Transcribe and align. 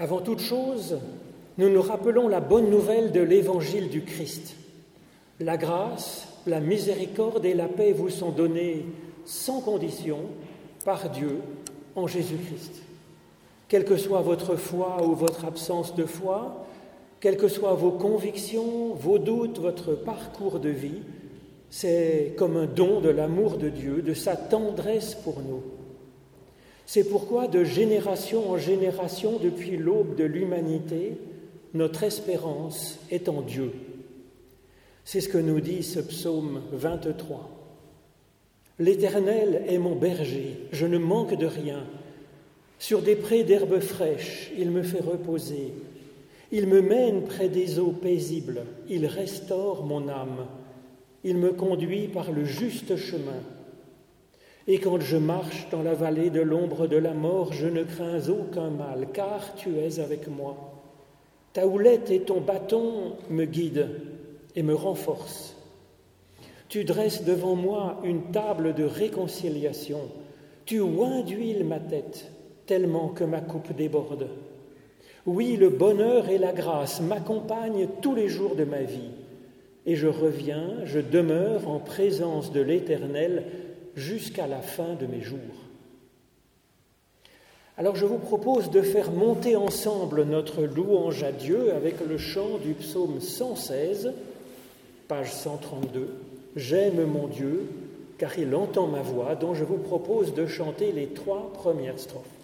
Avant 0.00 0.20
toute 0.20 0.38
chose, 0.38 1.00
nous 1.58 1.68
nous 1.70 1.82
rappelons 1.82 2.28
la 2.28 2.38
bonne 2.38 2.70
nouvelle 2.70 3.10
de 3.10 3.20
l'évangile 3.20 3.88
du 3.88 4.02
Christ. 4.02 4.54
La 5.40 5.56
grâce, 5.56 6.28
la 6.46 6.60
miséricorde 6.60 7.44
et 7.44 7.52
la 7.52 7.66
paix 7.66 7.92
vous 7.92 8.08
sont 8.08 8.30
données 8.30 8.86
sans 9.24 9.60
condition 9.60 10.18
par 10.84 11.10
Dieu 11.10 11.40
en 11.96 12.06
Jésus-Christ. 12.06 12.80
Quelle 13.66 13.84
que 13.84 13.96
soit 13.96 14.20
votre 14.20 14.54
foi 14.54 14.98
ou 15.04 15.16
votre 15.16 15.44
absence 15.44 15.96
de 15.96 16.04
foi, 16.04 16.64
quelles 17.18 17.36
que 17.36 17.48
soient 17.48 17.74
vos 17.74 17.90
convictions, 17.90 18.94
vos 18.94 19.18
doutes, 19.18 19.58
votre 19.58 19.94
parcours 19.94 20.60
de 20.60 20.70
vie, 20.70 21.02
c'est 21.70 22.34
comme 22.38 22.56
un 22.56 22.66
don 22.66 23.00
de 23.00 23.10
l'amour 23.10 23.58
de 23.58 23.68
Dieu, 23.68 24.00
de 24.00 24.14
sa 24.14 24.36
tendresse 24.36 25.16
pour 25.16 25.40
nous. 25.40 25.77
C'est 26.88 27.04
pourquoi 27.04 27.48
de 27.48 27.64
génération 27.64 28.50
en 28.50 28.56
génération, 28.56 29.38
depuis 29.38 29.76
l'aube 29.76 30.16
de 30.16 30.24
l'humanité, 30.24 31.18
notre 31.74 32.02
espérance 32.02 32.98
est 33.10 33.28
en 33.28 33.42
Dieu. 33.42 33.72
C'est 35.04 35.20
ce 35.20 35.28
que 35.28 35.36
nous 35.36 35.60
dit 35.60 35.82
ce 35.82 36.00
psaume 36.00 36.62
23. 36.72 37.50
L'Éternel 38.78 39.64
est 39.68 39.76
mon 39.76 39.96
berger, 39.96 40.60
je 40.72 40.86
ne 40.86 40.96
manque 40.96 41.36
de 41.36 41.44
rien. 41.44 41.84
Sur 42.78 43.02
des 43.02 43.16
prés 43.16 43.44
d'herbes 43.44 43.80
fraîches, 43.80 44.50
il 44.56 44.70
me 44.70 44.82
fait 44.82 45.02
reposer. 45.02 45.74
Il 46.52 46.68
me 46.68 46.80
mène 46.80 47.24
près 47.24 47.50
des 47.50 47.78
eaux 47.78 47.92
paisibles, 47.92 48.64
il 48.88 49.04
restaure 49.04 49.84
mon 49.84 50.08
âme. 50.08 50.46
Il 51.22 51.36
me 51.36 51.52
conduit 51.52 52.08
par 52.08 52.32
le 52.32 52.46
juste 52.46 52.96
chemin. 52.96 53.42
Et 54.70 54.80
quand 54.80 55.00
je 55.00 55.16
marche 55.16 55.66
dans 55.70 55.82
la 55.82 55.94
vallée 55.94 56.28
de 56.28 56.42
l'ombre 56.42 56.86
de 56.86 56.98
la 56.98 57.14
mort, 57.14 57.54
je 57.54 57.66
ne 57.66 57.84
crains 57.84 58.28
aucun 58.28 58.68
mal, 58.68 59.08
car 59.14 59.54
tu 59.54 59.78
es 59.78 59.98
avec 59.98 60.28
moi. 60.28 60.74
Ta 61.54 61.66
houlette 61.66 62.10
et 62.10 62.20
ton 62.20 62.42
bâton 62.42 63.16
me 63.30 63.46
guident 63.46 63.88
et 64.54 64.62
me 64.62 64.74
renforcent. 64.74 65.56
Tu 66.68 66.84
dresses 66.84 67.24
devant 67.24 67.54
moi 67.54 67.98
une 68.04 68.30
table 68.30 68.74
de 68.74 68.84
réconciliation. 68.84 70.00
Tu 70.66 70.80
oins 70.80 71.22
d'huile 71.22 71.64
ma 71.64 71.80
tête, 71.80 72.30
tellement 72.66 73.08
que 73.08 73.24
ma 73.24 73.40
coupe 73.40 73.74
déborde. 73.74 74.28
Oui, 75.24 75.56
le 75.56 75.70
bonheur 75.70 76.28
et 76.28 76.36
la 76.36 76.52
grâce 76.52 77.00
m'accompagnent 77.00 77.88
tous 78.02 78.14
les 78.14 78.28
jours 78.28 78.54
de 78.54 78.64
ma 78.64 78.82
vie. 78.82 79.12
Et 79.86 79.96
je 79.96 80.08
reviens, 80.08 80.84
je 80.84 81.00
demeure 81.00 81.70
en 81.70 81.78
présence 81.78 82.52
de 82.52 82.60
l'Éternel 82.60 83.44
jusqu'à 83.98 84.46
la 84.46 84.60
fin 84.60 84.94
de 84.94 85.06
mes 85.06 85.20
jours. 85.20 85.38
Alors 87.76 87.94
je 87.94 88.06
vous 88.06 88.18
propose 88.18 88.70
de 88.70 88.82
faire 88.82 89.12
monter 89.12 89.54
ensemble 89.54 90.24
notre 90.24 90.62
louange 90.62 91.22
à 91.22 91.30
Dieu 91.30 91.72
avec 91.74 92.00
le 92.00 92.18
chant 92.18 92.58
du 92.58 92.72
psaume 92.72 93.20
116, 93.20 94.12
page 95.06 95.32
132. 95.32 96.08
J'aime 96.56 97.04
mon 97.04 97.28
Dieu, 97.28 97.68
car 98.18 98.36
il 98.38 98.54
entend 98.54 98.88
ma 98.88 99.02
voix, 99.02 99.36
dont 99.36 99.54
je 99.54 99.62
vous 99.62 99.76
propose 99.76 100.34
de 100.34 100.46
chanter 100.46 100.90
les 100.90 101.06
trois 101.06 101.52
premières 101.52 102.00
strophes. 102.00 102.37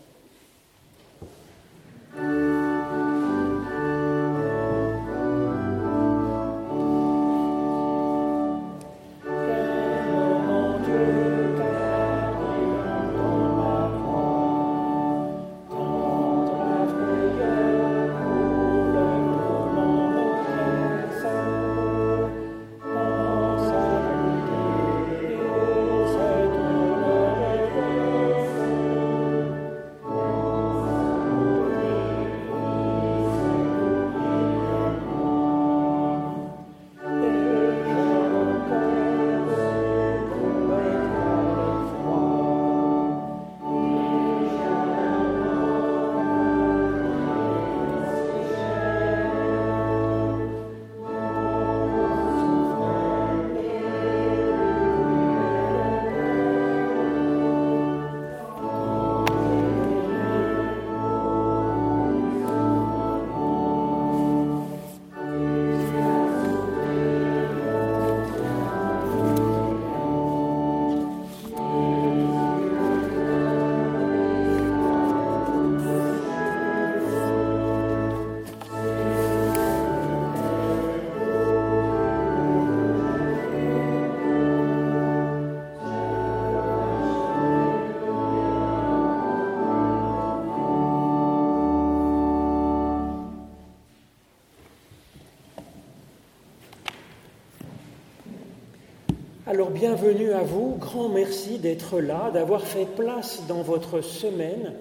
Alors 99.47 99.71
bienvenue 99.71 100.31
à 100.31 100.43
vous, 100.43 100.77
grand 100.81 101.11
merci 101.11 101.59
d'être 101.59 102.01
là, 102.01 102.31
d'avoir 102.33 102.67
fait 102.67 102.87
place 102.87 103.43
dans 103.47 103.61
votre 103.61 104.01
semaine 104.01 104.73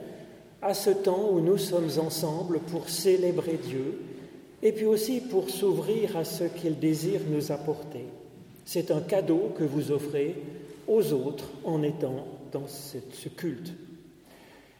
à 0.61 0.73
ce 0.73 0.89
temps 0.89 1.31
où 1.33 1.41
nous 1.41 1.57
sommes 1.57 1.89
ensemble 1.99 2.59
pour 2.59 2.87
célébrer 2.87 3.59
Dieu 3.61 3.99
et 4.61 4.71
puis 4.71 4.85
aussi 4.85 5.19
pour 5.19 5.49
s'ouvrir 5.49 6.15
à 6.15 6.23
ce 6.23 6.45
qu'il 6.45 6.79
désire 6.79 7.19
nous 7.29 7.51
apporter. 7.51 8.05
C'est 8.63 8.91
un 8.91 9.01
cadeau 9.01 9.51
que 9.57 9.65
vous 9.65 9.91
offrez 9.91 10.33
aux 10.87 11.11
autres 11.11 11.49
en 11.65 11.83
étant 11.83 12.25
dans 12.53 12.67
ce 12.67 13.27
culte. 13.27 13.73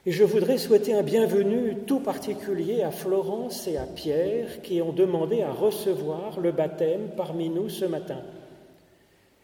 Et 0.06 0.14
je 0.14 0.24
voudrais 0.24 0.60
souhaiter 0.60 0.94
un 0.94 1.04
bienvenu 1.04 1.76
tout 1.86 2.00
particulier 2.00 2.84
à 2.84 2.92
Florence 2.92 3.68
et 3.68 3.76
à 3.76 3.84
Pierre 3.84 4.62
qui 4.62 4.82
ont 4.82 4.94
demandé 4.94 5.42
à 5.42 5.52
recevoir 5.52 6.40
le 6.40 6.54
baptême 6.54 7.10
parmi 7.18 7.50
nous 7.50 7.68
ce 7.68 7.84
matin. 7.84 8.22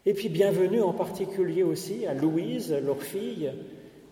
Et 0.06 0.14
puis 0.14 0.30
bienvenue 0.30 0.80
en 0.80 0.94
particulier 0.94 1.62
aussi 1.62 2.06
à 2.06 2.14
Louise, 2.14 2.74
leur 2.82 3.02
fille, 3.02 3.52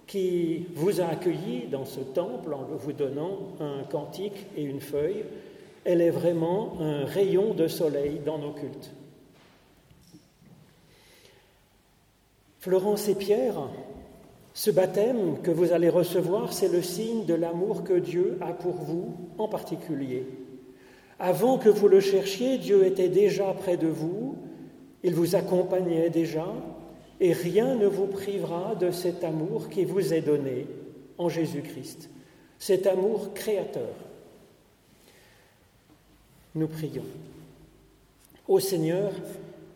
qui 0.06 0.66
vous 0.75 1.00
a 1.00 1.06
accueilli 1.06 1.66
dans 1.71 1.87
ce 1.87 2.00
temple 2.00 2.53
en 2.53 2.65
vous 2.76 2.93
donnant 2.93 3.38
un 3.59 3.84
cantique 3.84 4.47
et 4.54 4.65
une 4.65 4.81
feuille. 4.81 5.25
Elle 5.87 6.03
est 6.03 6.10
vraiment 6.10 6.75
un 6.81 7.06
rayon 7.06 7.54
de 7.54 7.69
soleil 7.69 8.21
dans 8.25 8.37
nos 8.37 8.53
cultes. 8.53 8.93
Florence 12.59 13.09
et 13.09 13.15
Pierre, 13.15 13.70
ce 14.53 14.70
baptême 14.70 15.41
que 15.43 15.50
vous 15.50 15.72
allez 15.72 15.88
recevoir, 15.88 16.53
c'est 16.53 16.69
le 16.69 16.82
signe 16.82 17.25
de 17.25 17.34
l'amour 17.34 17.82
que 17.82 17.99
Dieu 17.99 18.37
a 18.43 18.53
pour 18.53 18.75
vous 18.75 19.15
en 19.38 19.49
particulier. 19.49 20.26
Avant 21.19 21.56
que 21.56 21.70
vous 21.70 21.88
le 21.88 22.00
cherchiez, 22.00 22.58
Dieu 22.58 22.85
était 22.85 23.08
déjà 23.08 23.55
près 23.55 23.79
de 23.79 23.88
vous 23.88 24.37
il 25.08 25.14
vous 25.14 25.37
accompagnait 25.37 26.10
déjà 26.10 26.44
et 27.19 27.32
rien 27.32 27.76
ne 27.76 27.87
vous 27.87 28.08
privera 28.08 28.75
de 28.75 28.90
cet 28.90 29.25
amour 29.25 29.70
qui 29.70 29.87
vous 29.87 30.12
est 30.12 30.20
donné 30.20 30.66
en 31.16 31.31
Jésus-Christ, 31.31 32.10
cet 32.58 32.87
amour 32.87 33.32
créateur. 33.32 33.94
Nous 36.55 36.69
prions. 36.69 37.06
Ô 38.46 38.60
Seigneur, 38.60 39.12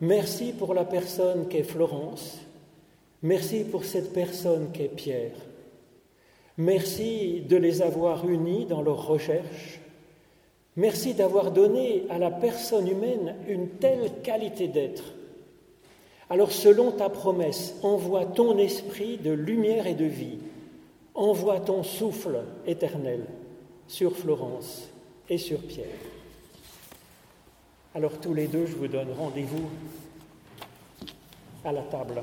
merci 0.03 0.53
pour 0.53 0.75
la 0.75 0.85
personne 0.85 1.49
qu'est 1.49 1.63
Florence, 1.63 2.39
merci 3.23 3.65
pour 3.65 3.87
cette 3.87 4.13
personne 4.13 4.69
qu'est 4.71 4.95
Pierre. 4.95 5.33
Merci 6.59 7.43
de 7.49 7.57
les 7.57 7.81
avoir 7.81 8.29
unis 8.29 8.67
dans 8.67 8.83
leur 8.83 9.07
recherche. 9.07 9.81
Merci 10.77 11.15
d'avoir 11.15 11.53
donné 11.53 12.05
à 12.11 12.19
la 12.19 12.31
personne 12.31 12.87
humaine 12.87 13.35
une 13.49 13.69
telle 13.69 14.11
qualité 14.23 14.69
d'être. 14.69 15.15
Alors 16.33 16.51
selon 16.51 16.93
ta 16.93 17.11
promesse, 17.11 17.75
envoie 17.83 18.25
ton 18.25 18.57
esprit 18.57 19.19
de 19.19 19.33
lumière 19.33 19.87
et 19.87 19.93
de 19.93 20.07
vie, 20.07 20.39
envoie 21.15 21.61
ton 21.61 21.83
souffle 21.83 22.45
éternel 22.67 23.27
sur 23.87 24.17
Florence 24.17 24.89
et 25.29 25.37
sur 25.37 25.61
Pierre. 25.61 25.85
Alors 27.95 28.19
tous 28.19 28.33
les 28.33 28.47
deux, 28.47 28.65
je 28.65 28.75
vous 28.75 28.89
donne 28.89 29.13
rendez-vous 29.13 29.69
à 31.67 31.71
la 31.71 31.83
table. 31.83 32.23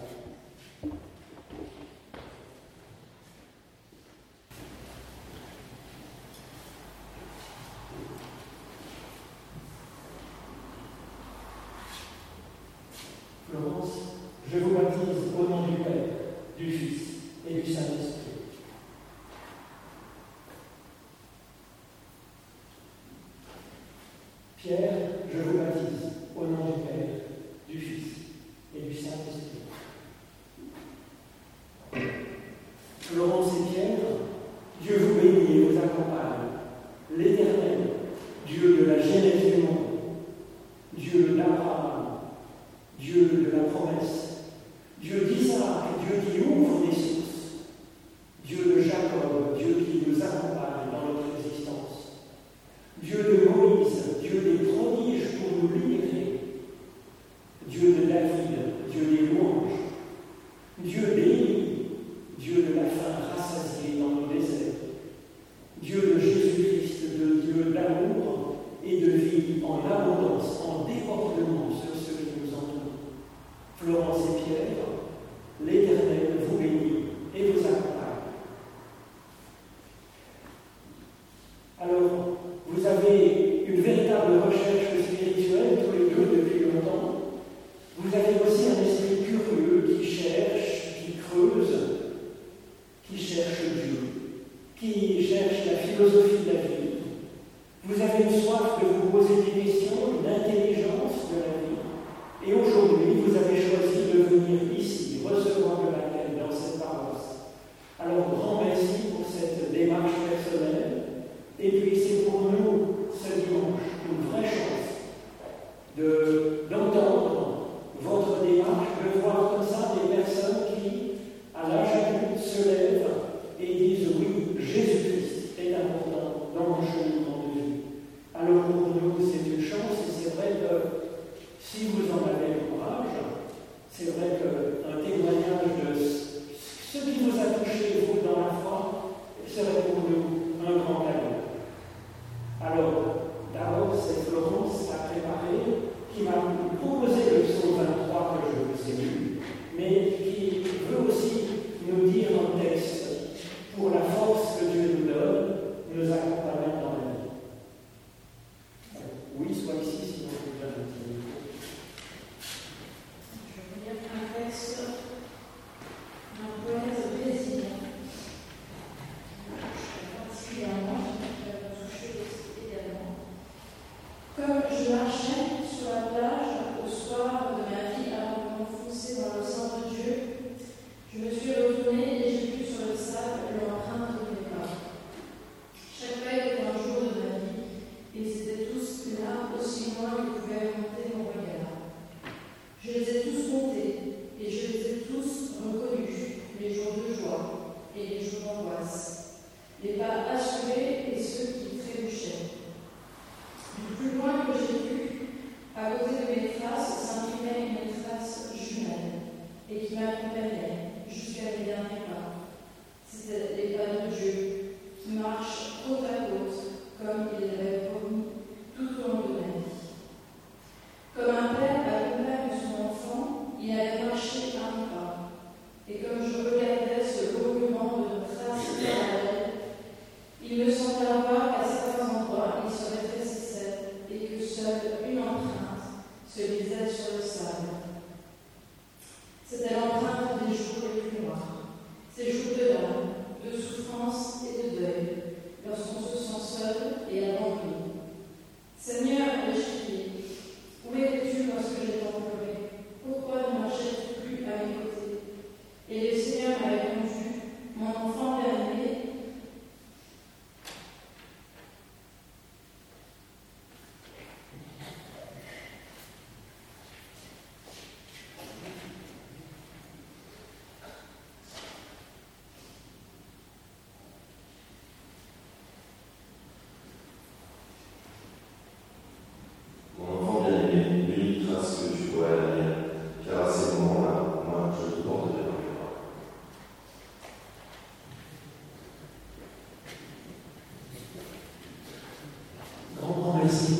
assim. 293.49 293.78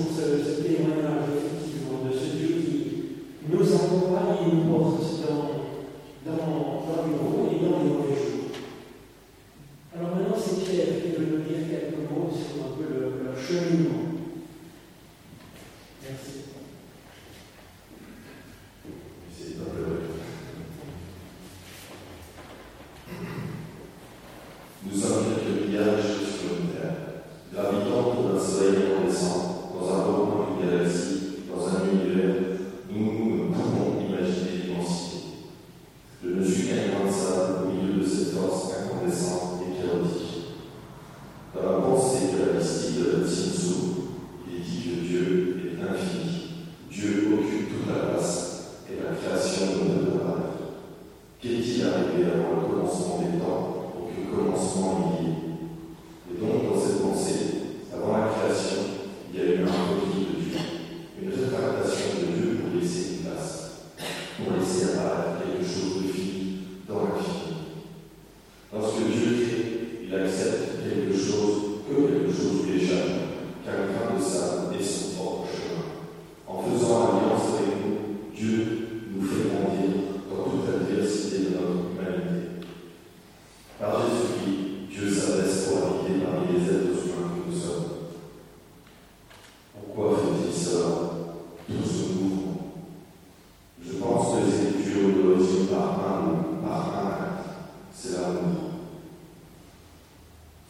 amour. 98.30 98.72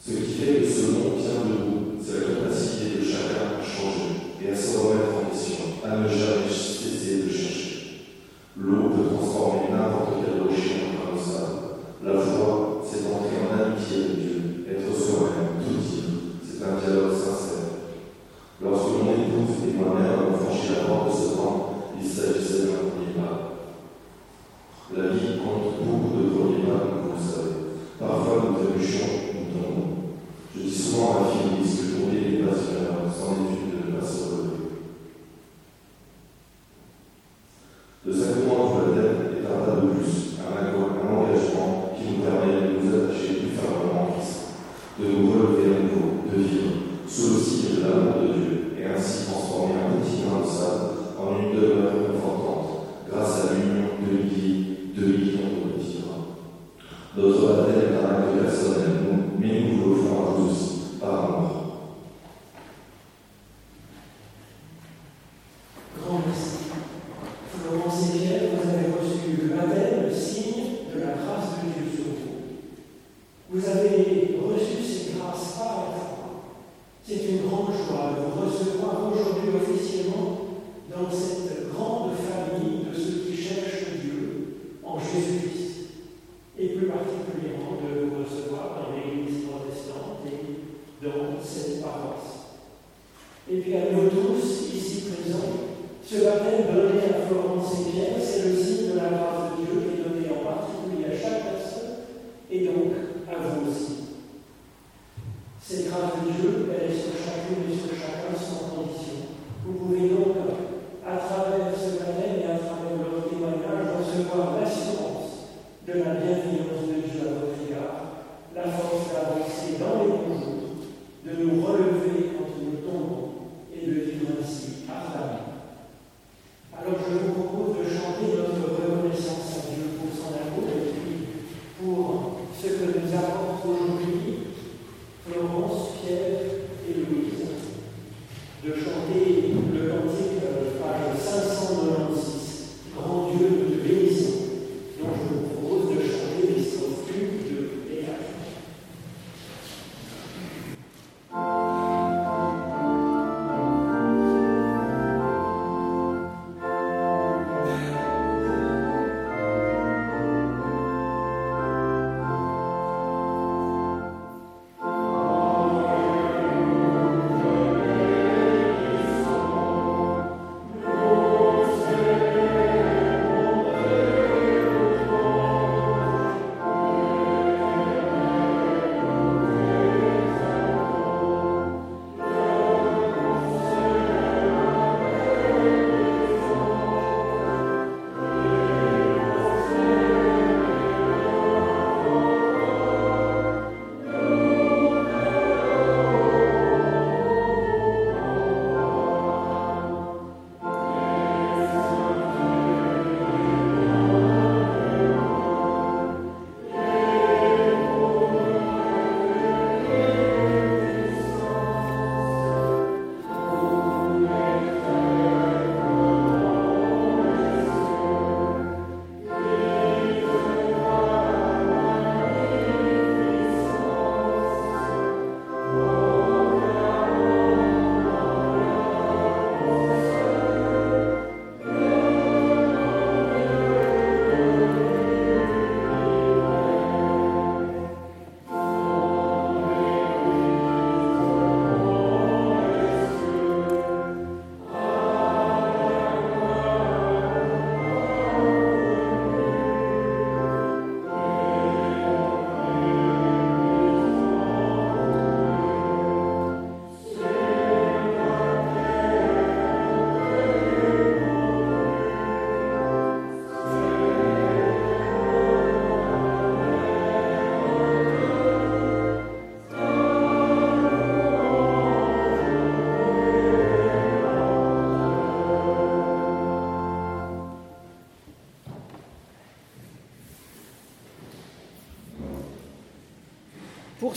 Ce 0.01 0.11
qui 0.11 0.33
fait 0.33 0.61
que 0.61 0.67
ce 0.69 0.91
nom 0.91 1.15
vient 1.17 1.45
de 1.45 1.68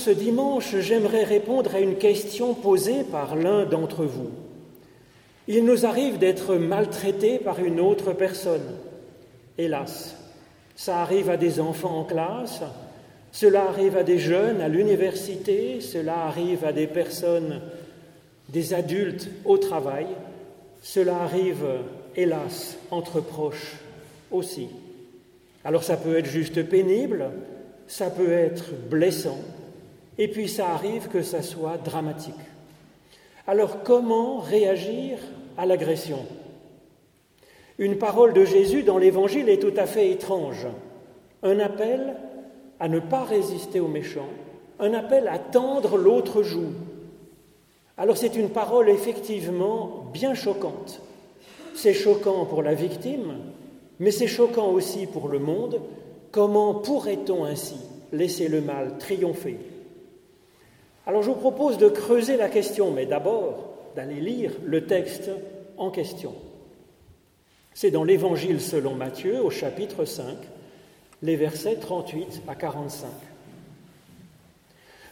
ce 0.02 0.10
dimanche, 0.10 0.76
j'aimerais 0.78 1.22
répondre 1.22 1.74
à 1.76 1.80
une 1.80 1.94
question 1.94 2.54
posée 2.54 3.04
par 3.04 3.36
l'un 3.36 3.64
d'entre 3.64 4.04
vous. 4.04 4.30
Il 5.46 5.64
nous 5.64 5.86
arrive 5.86 6.18
d'être 6.18 6.56
maltraités 6.56 7.38
par 7.38 7.60
une 7.60 7.78
autre 7.78 8.12
personne. 8.12 8.66
Hélas, 9.58 10.16
ça 10.74 11.02
arrive 11.02 11.30
à 11.30 11.36
des 11.36 11.60
enfants 11.60 12.00
en 12.00 12.04
classe, 12.04 12.62
cela 13.30 13.68
arrive 13.68 13.96
à 13.96 14.02
des 14.02 14.18
jeunes 14.18 14.60
à 14.60 14.68
l'université, 14.68 15.80
cela 15.80 16.24
arrive 16.26 16.64
à 16.64 16.72
des 16.72 16.88
personnes, 16.88 17.60
des 18.48 18.74
adultes 18.74 19.28
au 19.44 19.56
travail, 19.56 20.06
cela 20.82 21.18
arrive, 21.18 21.64
hélas, 22.16 22.76
entre 22.90 23.20
proches 23.20 23.76
aussi. 24.32 24.68
Alors 25.64 25.84
ça 25.84 25.96
peut 25.96 26.18
être 26.18 26.26
juste 26.28 26.64
pénible, 26.64 27.30
ça 27.86 28.10
peut 28.10 28.32
être 28.32 28.72
blessant, 28.90 29.38
et 30.18 30.28
puis 30.28 30.48
ça 30.48 30.70
arrive 30.70 31.08
que 31.08 31.22
ça 31.22 31.42
soit 31.42 31.78
dramatique. 31.78 32.34
Alors 33.46 33.82
comment 33.82 34.38
réagir 34.38 35.18
à 35.56 35.66
l'agression? 35.66 36.18
Une 37.78 37.98
parole 37.98 38.32
de 38.32 38.44
Jésus 38.44 38.82
dans 38.82 38.98
l'Évangile 38.98 39.48
est 39.48 39.60
tout 39.60 39.74
à 39.76 39.86
fait 39.86 40.10
étrange. 40.10 40.66
Un 41.42 41.58
appel 41.58 42.16
à 42.78 42.88
ne 42.88 43.00
pas 43.00 43.24
résister 43.24 43.80
aux 43.80 43.88
méchants, 43.88 44.28
un 44.78 44.94
appel 44.94 45.28
à 45.28 45.38
tendre 45.38 45.96
l'autre 45.96 46.42
joue. 46.42 46.72
Alors 47.96 48.16
c'est 48.16 48.36
une 48.36 48.50
parole 48.50 48.88
effectivement 48.88 50.04
bien 50.12 50.34
choquante. 50.34 51.00
C'est 51.74 51.94
choquant 51.94 52.44
pour 52.44 52.62
la 52.62 52.74
victime, 52.74 53.36
mais 53.98 54.10
c'est 54.10 54.26
choquant 54.26 54.68
aussi 54.68 55.06
pour 55.06 55.28
le 55.28 55.38
monde. 55.38 55.80
Comment 56.30 56.74
pourrait-on 56.74 57.44
ainsi 57.44 57.76
laisser 58.12 58.48
le 58.48 58.60
mal 58.60 58.98
triompher? 58.98 59.58
Alors 61.06 61.22
je 61.22 61.30
vous 61.30 61.36
propose 61.36 61.78
de 61.78 61.88
creuser 61.88 62.36
la 62.36 62.48
question, 62.48 62.90
mais 62.92 63.06
d'abord 63.06 63.70
d'aller 63.96 64.20
lire 64.20 64.52
le 64.64 64.86
texte 64.86 65.30
en 65.76 65.90
question. 65.90 66.34
C'est 67.74 67.90
dans 67.90 68.04
l'Évangile 68.04 68.60
selon 68.60 68.94
Matthieu 68.94 69.42
au 69.42 69.50
chapitre 69.50 70.04
5, 70.04 70.36
les 71.22 71.36
versets 71.36 71.76
38 71.76 72.42
à 72.46 72.54
45. 72.54 73.08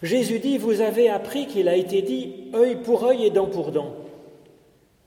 Jésus 0.03 0.39
dit, 0.39 0.59
vous 0.59 0.81
avez 0.81 1.09
appris 1.09 1.47
qu'il 1.47 1.69
a 1.69 1.77
été 1.77 2.03
dit 2.03 2.51
œil 2.55 2.77
pour 2.77 3.05
œil 3.05 3.27
et 3.27 3.31
dent 3.31 3.47
pour 3.47 3.73
dent. 3.73 3.95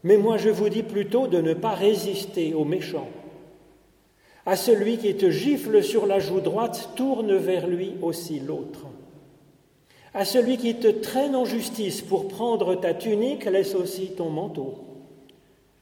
Mais 0.04 0.17
moi 0.17 0.38
je 0.38 0.50
vous 0.50 0.69
dis 0.69 0.84
plutôt 0.84 1.28
de 1.28 1.41
ne 1.41 1.54
pas 1.54 1.74
résister 1.74 2.54
aux 2.54 2.65
méchants. 2.65 3.10
À 4.46 4.58
celui 4.58 4.98
qui 4.98 5.15
te 5.15 5.30
gifle 5.30 5.82
sur 5.82 6.06
la 6.06 6.19
joue 6.19 6.41
droite, 6.41 6.89
tourne 6.98 7.36
vers 7.36 7.67
lui 7.67 7.93
aussi 8.02 8.39
l'autre. 8.41 8.86
À 10.13 10.26
celui 10.26 10.58
qui 10.58 10.76
te 10.76 10.88
traîne 10.88 11.36
en 11.36 11.45
justice 11.45 12.02
pour 12.02 12.28
prendre 12.28 12.76
ta 12.76 12.93
tunique, 12.93 13.45
laisse 13.45 13.73
aussi 13.73 14.12
ton 14.15 14.30
manteau. 14.30 14.76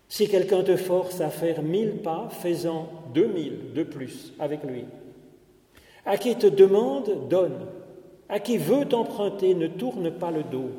Si 0.07 0.27
quelqu'un 0.27 0.63
te 0.63 0.75
force 0.75 1.21
à 1.21 1.29
faire 1.29 1.61
mille 1.61 1.97
pas, 2.03 2.29
fais-en 2.29 2.87
deux 3.13 3.27
mille 3.27 3.73
de 3.75 3.83
plus 3.83 4.33
avec 4.39 4.63
lui. 4.63 4.85
À 6.05 6.17
qui 6.17 6.35
te 6.35 6.47
demande, 6.47 7.27
donne. 7.29 7.67
À 8.29 8.39
qui 8.39 8.57
veut 8.57 8.85
t'emprunter, 8.85 9.53
ne 9.53 9.67
tourne 9.67 10.11
pas 10.11 10.31
le 10.31 10.43
dos. 10.43 10.71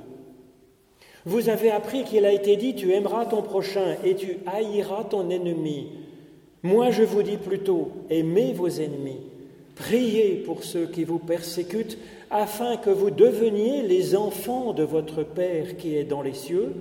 Vous 1.24 1.48
avez 1.48 1.70
appris 1.70 2.04
qu'il 2.04 2.24
a 2.24 2.32
été 2.32 2.56
dit, 2.56 2.74
tu 2.74 2.92
aimeras 2.92 3.26
ton 3.26 3.42
prochain 3.42 3.96
et 4.04 4.16
tu 4.16 4.38
haïras 4.46 5.04
ton 5.04 5.30
ennemi. 5.30 5.88
Moi 6.62 6.90
je 6.90 7.02
vous 7.02 7.22
dis 7.22 7.36
plutôt, 7.36 7.90
aimez 8.08 8.52
vos 8.52 8.68
ennemis, 8.68 9.20
priez 9.74 10.36
pour 10.36 10.64
ceux 10.64 10.86
qui 10.86 11.04
vous 11.04 11.18
persécutent, 11.18 11.98
afin 12.30 12.76
que 12.76 12.90
vous 12.90 13.10
deveniez 13.10 13.82
les 13.82 14.16
enfants 14.16 14.72
de 14.72 14.82
votre 14.82 15.22
Père 15.22 15.76
qui 15.76 15.96
est 15.96 16.04
dans 16.04 16.22
les 16.22 16.34
cieux. 16.34 16.72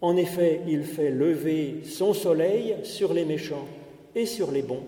En 0.00 0.16
effet, 0.16 0.62
il 0.66 0.84
fait 0.84 1.10
lever 1.10 1.82
son 1.84 2.14
soleil 2.14 2.76
sur 2.82 3.12
les 3.12 3.26
méchants 3.26 3.68
et 4.14 4.24
sur 4.24 4.50
les 4.50 4.62
bons, 4.62 4.84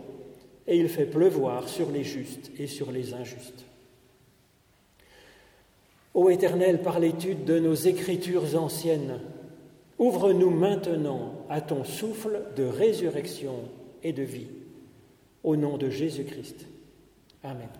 et 0.66 0.78
il 0.78 0.88
fait 0.88 1.04
pleuvoir 1.04 1.68
sur 1.68 1.90
les 1.90 2.04
justes 2.04 2.50
et 2.58 2.66
sur 2.66 2.90
les 2.90 3.12
injustes. 3.12 3.66
Ô 6.14 6.28
Éternel, 6.30 6.82
par 6.82 6.98
l'étude 6.98 7.44
de 7.44 7.58
nos 7.58 7.74
écritures 7.74 8.56
anciennes, 8.56 9.20
ouvre-nous 9.98 10.50
maintenant 10.50 11.34
à 11.48 11.60
ton 11.60 11.84
souffle 11.84 12.42
de 12.56 12.64
résurrection 12.64 13.54
et 14.02 14.12
de 14.12 14.22
vie. 14.22 14.48
Au 15.42 15.56
nom 15.56 15.76
de 15.76 15.90
Jésus-Christ. 15.90 16.66
Amen. 17.44 17.70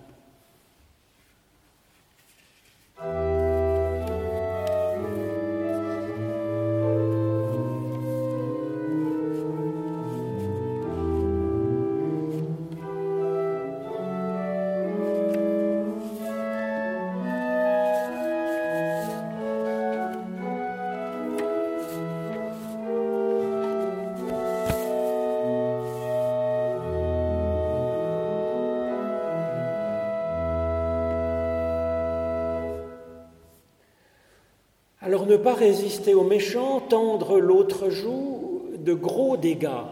Ne 35.33 35.37
pas 35.39 35.55
résister 35.55 36.13
aux 36.13 36.25
méchants, 36.25 36.81
tendre 36.81 37.39
l'autre 37.39 37.89
joue, 37.89 38.63
de 38.79 38.93
gros 38.93 39.39
dégâts 39.39 39.87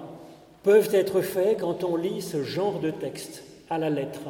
peuvent 0.63 0.91
être 0.93 1.23
faits 1.23 1.61
quand 1.61 1.83
on 1.83 1.97
lit 1.97 2.21
ce 2.21 2.43
genre 2.43 2.79
de 2.79 2.91
texte 2.91 3.43
à 3.71 3.79
la 3.79 3.89
lettre. 3.89 4.21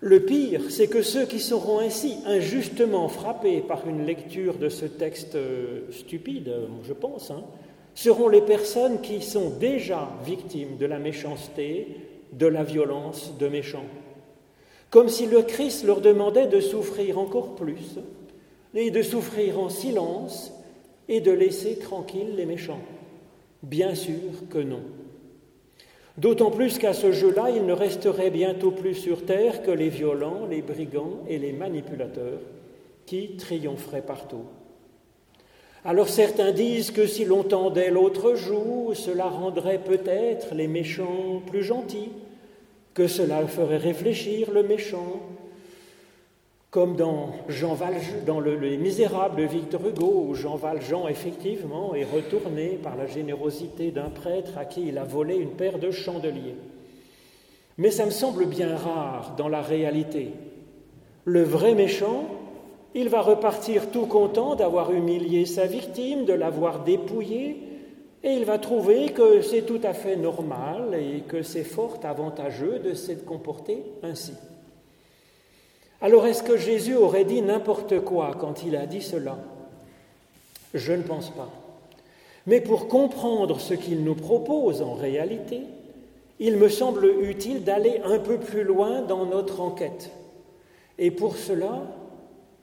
Le 0.00 0.20
pire, 0.20 0.62
c'est 0.70 0.86
que 0.88 1.02
ceux 1.02 1.26
qui 1.26 1.40
seront 1.40 1.80
ainsi 1.80 2.16
injustement 2.24 3.08
frappés 3.08 3.60
par 3.60 3.86
une 3.86 4.06
lecture 4.06 4.54
de 4.54 4.70
ce 4.70 4.86
texte 4.86 5.34
euh, 5.34 5.82
stupide, 5.90 6.50
je 6.82 6.94
pense, 6.94 7.30
hein, 7.30 7.42
seront 7.94 8.28
les 8.28 8.40
personnes 8.40 9.02
qui 9.02 9.20
sont 9.20 9.50
déjà 9.50 10.08
victimes 10.24 10.78
de 10.78 10.86
la 10.86 10.98
méchanceté, 10.98 11.88
de 12.32 12.46
la 12.46 12.62
violence 12.62 13.34
de 13.38 13.48
méchants. 13.48 13.84
Comme 14.88 15.10
si 15.10 15.26
le 15.26 15.42
Christ 15.42 15.84
leur 15.84 16.00
demandait 16.00 16.46
de 16.46 16.60
souffrir 16.60 17.18
encore 17.18 17.54
plus 17.54 17.98
et 18.74 18.90
de 18.90 19.02
souffrir 19.02 19.58
en 19.58 19.68
silence 19.68 20.52
et 21.08 21.20
de 21.20 21.32
laisser 21.32 21.76
tranquilles 21.78 22.36
les 22.36 22.46
méchants 22.46 22.82
Bien 23.62 23.94
sûr 23.94 24.48
que 24.48 24.58
non. 24.58 24.80
D'autant 26.16 26.50
plus 26.50 26.78
qu'à 26.78 26.92
ce 26.92 27.12
jeu-là, 27.12 27.50
il 27.50 27.66
ne 27.66 27.72
resterait 27.72 28.30
bientôt 28.30 28.70
plus 28.70 28.94
sur 28.94 29.24
terre 29.26 29.62
que 29.62 29.70
les 29.70 29.88
violents, 29.88 30.46
les 30.48 30.62
brigands 30.62 31.20
et 31.28 31.38
les 31.38 31.52
manipulateurs 31.52 32.40
qui 33.06 33.36
triompheraient 33.36 34.02
partout. 34.02 34.44
Alors 35.84 36.08
certains 36.08 36.52
disent 36.52 36.90
que 36.90 37.06
si 37.06 37.24
l'on 37.24 37.42
tendait 37.42 37.90
l'autre 37.90 38.34
joue, 38.34 38.92
cela 38.94 39.26
rendrait 39.26 39.82
peut-être 39.82 40.54
les 40.54 40.68
méchants 40.68 41.42
plus 41.46 41.62
gentils, 41.62 42.12
que 42.92 43.06
cela 43.06 43.46
ferait 43.46 43.78
réfléchir 43.78 44.50
le 44.50 44.62
méchant, 44.62 45.20
comme 46.70 46.94
dans 46.94 47.30
Jean 47.48 47.74
Valjean, 47.74 48.24
dans 48.24 48.38
le, 48.38 48.54
Les 48.54 48.76
Misérables 48.76 49.42
de 49.42 49.46
Victor 49.46 49.84
Hugo, 49.84 50.26
où 50.28 50.34
Jean 50.34 50.54
Valjean, 50.54 51.08
effectivement, 51.08 51.94
est 51.94 52.04
retourné 52.04 52.78
par 52.80 52.96
la 52.96 53.06
générosité 53.06 53.90
d'un 53.90 54.10
prêtre 54.10 54.56
à 54.56 54.64
qui 54.64 54.86
il 54.86 54.98
a 54.98 55.04
volé 55.04 55.36
une 55.36 55.50
paire 55.50 55.80
de 55.80 55.90
chandeliers. 55.90 56.54
Mais 57.76 57.90
ça 57.90 58.06
me 58.06 58.10
semble 58.10 58.46
bien 58.46 58.76
rare 58.76 59.34
dans 59.36 59.48
la 59.48 59.62
réalité. 59.62 60.28
Le 61.24 61.42
vrai 61.42 61.74
méchant, 61.74 62.26
il 62.94 63.08
va 63.08 63.20
repartir 63.20 63.90
tout 63.90 64.06
content 64.06 64.54
d'avoir 64.54 64.92
humilié 64.92 65.46
sa 65.46 65.66
victime, 65.66 66.24
de 66.24 66.32
l'avoir 66.32 66.84
dépouillée, 66.84 67.56
et 68.22 68.32
il 68.32 68.44
va 68.44 68.58
trouver 68.58 69.08
que 69.08 69.40
c'est 69.40 69.62
tout 69.62 69.80
à 69.82 69.94
fait 69.94 70.16
normal 70.16 70.94
et 70.94 71.22
que 71.22 71.42
c'est 71.42 71.64
fort 71.64 71.98
avantageux 72.04 72.78
de 72.78 72.94
se 72.94 73.12
comporter 73.12 73.82
ainsi. 74.02 74.34
Alors 76.02 76.26
est-ce 76.26 76.42
que 76.42 76.56
Jésus 76.56 76.96
aurait 76.96 77.24
dit 77.24 77.42
n'importe 77.42 78.00
quoi 78.00 78.34
quand 78.38 78.62
il 78.64 78.76
a 78.76 78.86
dit 78.86 79.02
cela? 79.02 79.38
Je 80.72 80.92
ne 80.92 81.02
pense 81.02 81.30
pas. 81.30 81.50
Mais 82.46 82.60
pour 82.60 82.88
comprendre 82.88 83.60
ce 83.60 83.74
qu'il 83.74 84.02
nous 84.02 84.14
propose 84.14 84.80
en 84.80 84.94
réalité, 84.94 85.60
il 86.38 86.56
me 86.56 86.68
semble 86.68 87.06
utile 87.22 87.64
d'aller 87.64 88.00
un 88.04 88.18
peu 88.18 88.38
plus 88.38 88.64
loin 88.64 89.02
dans 89.02 89.26
notre 89.26 89.60
enquête. 89.60 90.10
Et 90.98 91.10
pour 91.10 91.36
cela, 91.36 91.82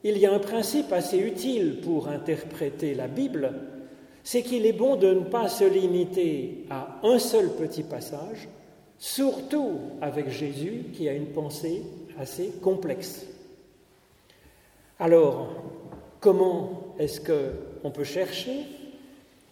il 0.04 0.18
y 0.18 0.26
a 0.26 0.34
un 0.34 0.40
principe 0.40 0.92
assez 0.92 1.20
utile 1.20 1.80
pour 1.82 2.08
interpréter 2.08 2.96
la 2.96 3.08
Bible, 3.08 3.54
c'est 4.24 4.42
qu'il 4.42 4.66
est 4.66 4.74
bon 4.74 4.96
de 4.96 5.14
ne 5.14 5.24
pas 5.24 5.48
se 5.48 5.64
limiter 5.64 6.66
à 6.70 7.00
un 7.04 7.20
seul 7.20 7.50
petit 7.50 7.84
passage, 7.84 8.48
surtout 8.98 9.74
avec 10.02 10.30
Jésus 10.30 10.86
qui 10.94 11.08
a 11.08 11.14
une 11.14 11.28
pensée 11.28 11.84
assez 12.20 12.52
complexe. 12.62 13.26
Alors, 15.00 15.50
comment 16.20 16.94
est-ce 17.00 17.22
qu'on 17.22 17.92
peut 17.92 18.04
chercher? 18.04 18.66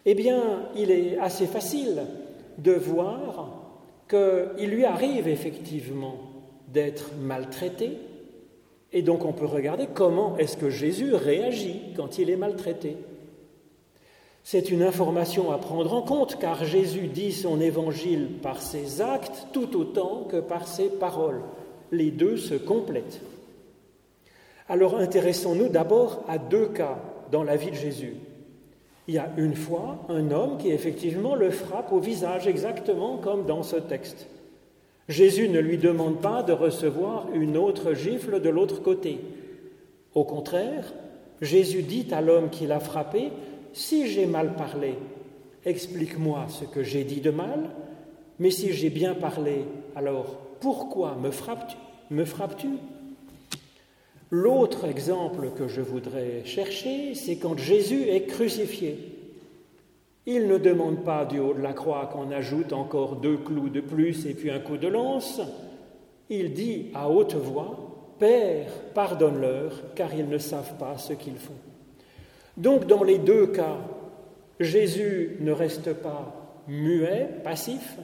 Eh 0.05 0.15
bien, 0.15 0.63
il 0.75 0.91
est 0.91 1.17
assez 1.17 1.45
facile 1.45 2.03
de 2.57 2.73
voir 2.73 3.49
qu'il 4.07 4.69
lui 4.69 4.85
arrive 4.85 5.27
effectivement 5.27 6.17
d'être 6.67 7.11
maltraité, 7.19 7.97
et 8.91 9.01
donc 9.01 9.25
on 9.25 9.33
peut 9.33 9.45
regarder 9.45 9.87
comment 9.93 10.37
est-ce 10.37 10.57
que 10.57 10.69
Jésus 10.69 11.13
réagit 11.13 11.81
quand 11.95 12.17
il 12.17 12.29
est 12.29 12.35
maltraité. 12.35 12.97
C'est 14.43 14.69
une 14.69 14.83
information 14.83 15.51
à 15.51 15.57
prendre 15.57 15.91
en 15.93 16.03
compte 16.03 16.37
car 16.37 16.63
Jésus 16.65 17.07
dit 17.07 17.31
son 17.31 17.59
évangile 17.59 18.27
par 18.43 18.61
ses 18.61 19.01
actes 19.01 19.47
tout 19.53 19.75
autant 19.75 20.27
que 20.29 20.37
par 20.37 20.67
ses 20.67 20.87
paroles. 20.87 21.41
Les 21.91 22.11
deux 22.11 22.37
se 22.37 22.55
complètent. 22.55 23.21
Alors 24.67 24.97
intéressons-nous 24.97 25.69
d'abord 25.69 26.23
à 26.27 26.37
deux 26.37 26.67
cas 26.67 26.97
dans 27.31 27.43
la 27.43 27.55
vie 27.55 27.71
de 27.71 27.75
Jésus. 27.75 28.15
Il 29.07 29.13
y 29.13 29.19
a 29.19 29.29
une 29.37 29.55
fois 29.55 29.99
un 30.09 30.31
homme 30.31 30.57
qui 30.57 30.71
effectivement 30.71 31.35
le 31.35 31.51
frappe 31.51 31.91
au 31.91 31.99
visage 31.99 32.47
exactement 32.47 33.17
comme 33.17 33.45
dans 33.45 33.61
ce 33.61 33.75
texte. 33.75 34.27
Jésus 35.07 35.49
ne 35.49 35.59
lui 35.59 35.77
demande 35.77 36.19
pas 36.19 36.41
de 36.41 36.51
recevoir 36.51 37.27
une 37.33 37.57
autre 37.57 37.93
gifle 37.93 38.41
de 38.41 38.49
l'autre 38.49 38.81
côté. 38.81 39.19
Au 40.15 40.23
contraire, 40.23 40.91
Jésus 41.41 41.83
dit 41.83 42.07
à 42.11 42.21
l'homme 42.21 42.49
qui 42.49 42.65
l'a 42.65 42.79
frappé, 42.79 43.29
si 43.73 44.07
j'ai 44.07 44.25
mal 44.25 44.55
parlé, 44.55 44.95
explique-moi 45.65 46.45
ce 46.49 46.65
que 46.65 46.81
j'ai 46.81 47.03
dit 47.03 47.21
de 47.21 47.29
mal, 47.29 47.69
mais 48.39 48.49
si 48.49 48.73
j'ai 48.73 48.89
bien 48.89 49.13
parlé, 49.13 49.65
alors 49.95 50.37
pourquoi 50.59 51.15
me 51.15 51.31
frappes-tu? 51.31 51.77
Me 52.11 52.25
frappes-tu? 52.25 52.69
L'autre 54.31 54.85
exemple 54.85 55.51
que 55.57 55.67
je 55.67 55.81
voudrais 55.81 56.43
chercher, 56.45 57.15
c'est 57.15 57.37
quand 57.37 57.57
Jésus 57.57 58.09
est 58.09 58.25
crucifié. 58.25 58.97
Il 60.25 60.47
ne 60.47 60.57
demande 60.57 61.03
pas 61.03 61.25
du 61.25 61.39
haut 61.39 61.53
de 61.53 61.61
la 61.61 61.73
croix 61.73 62.09
qu'on 62.11 62.31
ajoute 62.31 62.73
encore 62.73 63.17
deux 63.17 63.37
clous 63.37 63.69
de 63.69 63.81
plus 63.81 64.25
et 64.25 64.33
puis 64.33 64.49
un 64.49 64.59
coup 64.59 64.77
de 64.77 64.87
lance. 64.87 65.39
Il 66.29 66.53
dit 66.53 66.87
à 66.95 67.09
haute 67.09 67.35
voix, 67.35 67.77
Père, 68.17 68.71
pardonne-leur, 68.93 69.93
car 69.93 70.13
ils 70.13 70.27
ne 70.27 70.37
savent 70.37 70.77
pas 70.77 70.97
ce 70.97 71.13
qu'ils 71.13 71.37
font. 71.37 71.53
Donc 72.57 72.87
dans 72.87 73.03
les 73.03 73.19
deux 73.19 73.47
cas, 73.47 73.77
Jésus 74.59 75.37
ne 75.41 75.51
reste 75.51 75.93
pas 75.93 76.33
muet, 76.67 77.29
passif, 77.43 77.97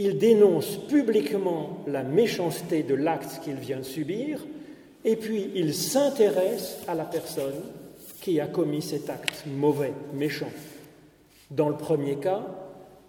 il 0.00 0.16
dénonce 0.16 0.78
publiquement 0.78 1.84
la 1.86 2.02
méchanceté 2.02 2.82
de 2.82 2.94
l'acte 2.94 3.42
qu'il 3.44 3.56
vient 3.56 3.80
de 3.80 3.84
subir, 3.84 4.46
et 5.04 5.14
puis 5.14 5.50
il 5.54 5.74
s'intéresse 5.74 6.78
à 6.88 6.94
la 6.94 7.04
personne 7.04 7.60
qui 8.22 8.40
a 8.40 8.46
commis 8.46 8.80
cet 8.80 9.10
acte 9.10 9.44
mauvais, 9.46 9.92
méchant. 10.14 10.50
Dans 11.50 11.68
le 11.68 11.76
premier 11.76 12.16
cas, 12.16 12.46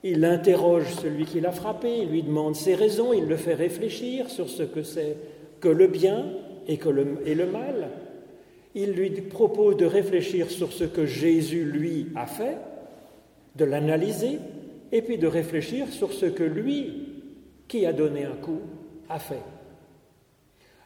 il 0.04 0.26
interroge 0.26 0.94
celui 1.02 1.24
qui 1.24 1.40
l'a 1.40 1.54
frappé, 1.54 2.00
il 2.00 2.10
lui 2.10 2.24
demande 2.24 2.58
ses 2.58 2.76
raisons, 2.76 3.14
il 3.14 3.26
le 3.26 3.38
fait 3.38 3.54
réfléchir 3.54 4.30
sur 4.30 4.50
ce 4.50 4.64
que 4.64 4.84
c'est 4.84 5.16
que 5.62 5.70
le 5.70 5.88
bien 5.88 6.26
et, 6.68 6.76
que 6.76 6.90
et 7.26 7.36
le 7.36 7.46
mal, 7.46 7.90
il 8.76 8.92
lui 8.92 9.12
propose 9.12 9.78
de 9.78 9.86
réfléchir 9.86 10.50
sur 10.50 10.74
ce 10.74 10.84
que 10.84 11.06
Jésus, 11.06 11.64
lui, 11.64 12.08
a 12.18 12.26
fait, 12.26 12.58
de 13.56 13.64
l'analyser, 13.64 14.40
et 14.92 15.02
puis 15.02 15.18
de 15.18 15.28
réfléchir 15.28 15.88
sur 15.90 16.12
ce 16.14 16.26
que 16.26 16.44
lui, 16.44 16.94
qui 17.68 17.86
a 17.86 17.94
donné 17.94 18.26
un 18.26 18.36
coup, 18.36 18.62
a 19.10 19.20
fait. 19.20 19.44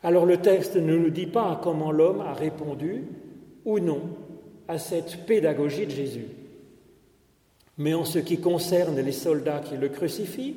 Alors 0.03 0.25
le 0.25 0.37
texte 0.37 0.75
ne 0.75 0.95
nous 0.95 1.09
dit 1.09 1.25
pas 1.25 1.59
comment 1.63 1.91
l'homme 1.91 2.21
a 2.21 2.33
répondu 2.33 3.05
ou 3.65 3.79
non 3.79 4.01
à 4.67 4.77
cette 4.77 5.25
pédagogie 5.25 5.85
de 5.85 5.91
Jésus. 5.91 6.27
Mais 7.77 7.93
en 7.93 8.05
ce 8.05 8.19
qui 8.19 8.39
concerne 8.39 8.99
les 8.99 9.11
soldats 9.11 9.59
qui 9.59 9.77
le 9.77 9.89
crucifient, 9.89 10.55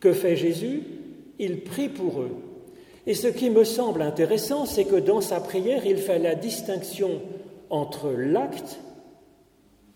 que 0.00 0.12
fait 0.12 0.36
Jésus? 0.36 0.82
Il 1.40 1.60
prie 1.62 1.88
pour 1.88 2.20
eux 2.20 2.32
et 3.08 3.14
ce 3.14 3.26
qui 3.26 3.48
me 3.48 3.64
semble 3.64 4.02
intéressant, 4.02 4.66
c'est 4.66 4.84
que 4.84 4.96
dans 4.96 5.22
sa 5.22 5.40
prière, 5.40 5.86
il 5.86 5.96
fait 5.96 6.18
la 6.18 6.34
distinction 6.34 7.22
entre 7.70 8.10
l'acte 8.10 8.80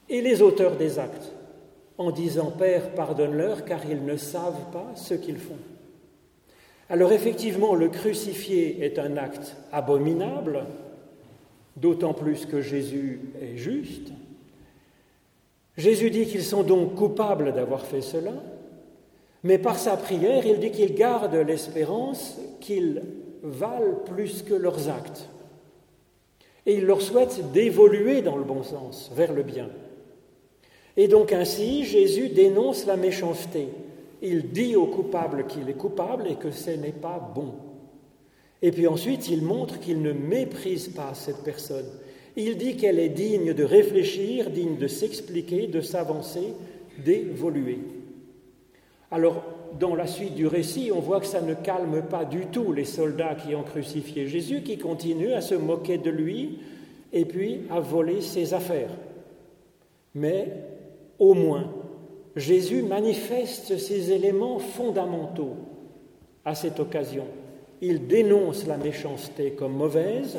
et 0.09 0.23
les 0.23 0.41
auteurs 0.41 0.77
des 0.77 0.99
actes, 0.99 1.31
en 2.03 2.11
disant 2.11 2.51
Père, 2.51 2.91
pardonne-leur, 2.91 3.65
car 3.65 3.81
ils 3.89 4.05
ne 4.05 4.17
savent 4.17 4.71
pas 4.73 4.91
ce 4.95 5.15
qu'ils 5.15 5.39
font. 5.39 5.59
Alors 6.89 7.13
effectivement, 7.13 7.75
le 7.75 7.89
crucifié 7.89 8.85
est 8.85 8.99
un 8.99 9.17
acte 9.17 9.57
abominable, 9.73 10.65
d'autant 11.77 12.13
plus 12.13 12.45
que 12.45 12.61
Jésus 12.61 13.21
est 13.41 13.57
juste. 13.57 14.13
Jésus 15.77 16.11
dit 16.11 16.27
qu'ils 16.27 16.43
sont 16.43 16.63
donc 16.63 16.95
coupables 16.97 17.55
d'avoir 17.55 17.87
fait 17.87 18.03
cela, 18.03 18.35
mais 19.43 19.59
par 19.59 19.79
sa 19.79 19.97
prière, 19.97 20.45
il 20.45 20.59
dit 20.59 20.71
qu'il 20.71 20.95
garde 20.95 21.35
l'espérance 21.35 22.39
qu'ils 22.61 23.03
valent 23.43 24.01
plus 24.05 24.43
que 24.43 24.55
leurs 24.55 24.89
actes. 24.89 25.29
Et 26.67 26.75
il 26.75 26.85
leur 26.85 27.01
souhaite 27.01 27.53
d'évoluer 27.53 28.23
dans 28.23 28.37
le 28.37 28.45
bon 28.45 28.63
sens, 28.63 29.11
vers 29.15 29.33
le 29.33 29.43
bien. 29.43 29.69
Et 30.97 31.09
donc 31.09 31.33
ainsi, 31.33 31.85
Jésus 31.85 32.29
dénonce 32.29 32.87
la 32.87 32.97
méchanceté. 32.97 33.69
Il 34.21 34.51
dit 34.51 34.77
au 34.77 34.87
coupable 34.87 35.47
qu'il 35.47 35.69
est 35.69 35.75
coupable 35.77 36.29
et 36.29 36.37
que 36.37 36.51
ce 36.51 36.71
n'est 36.71 36.93
pas 36.93 37.33
bon. 37.35 37.55
Et 38.61 38.71
puis 38.71 38.87
ensuite, 38.87 39.29
il 39.29 39.43
montre 39.43 39.81
qu'il 39.81 40.03
ne 40.03 40.13
méprise 40.13 40.89
pas 40.89 41.15
cette 41.15 41.43
personne. 41.43 41.89
Il 42.37 42.57
dit 42.57 42.77
qu'elle 42.77 42.99
est 42.99 43.09
digne 43.09 43.53
de 43.53 43.65
réfléchir, 43.65 44.51
digne 44.51 44.77
de 44.77 44.87
s'expliquer, 44.87 45.67
de 45.67 45.81
s'avancer, 45.81 46.55
d'évoluer. 47.05 47.79
Alors, 49.11 49.43
dans 49.79 49.95
la 49.95 50.07
suite 50.07 50.35
du 50.35 50.47
récit, 50.47 50.91
on 50.95 51.01
voit 51.01 51.21
que 51.21 51.27
ça 51.27 51.41
ne 51.41 51.55
calme 51.55 52.03
pas 52.09 52.25
du 52.25 52.47
tout 52.47 52.73
les 52.73 52.85
soldats 52.85 53.35
qui 53.35 53.55
ont 53.55 53.63
crucifié 53.63 54.27
Jésus, 54.27 54.63
qui 54.63 54.79
continuent 54.79 55.33
à 55.33 55.41
se 55.41 55.55
moquer 55.55 55.99
de 55.99 56.11
lui 56.11 56.59
et 57.13 57.25
puis 57.25 57.63
à 57.71 57.81
voler 57.81 58.21
ses 58.21 58.55
affaires. 58.55 58.91
Mais 60.15 60.49
au 61.19 61.35
moins, 61.35 61.73
Jésus 62.37 62.83
manifeste 62.83 63.79
ces 63.79 64.13
éléments 64.13 64.59
fondamentaux 64.59 65.57
à 66.45 66.55
cette 66.55 66.81
occasion. 66.81 67.25
Il 67.81 68.07
dénonce 68.07 68.67
la 68.67 68.77
méchanceté 68.77 69.53
comme 69.53 69.75
mauvaise 69.75 70.39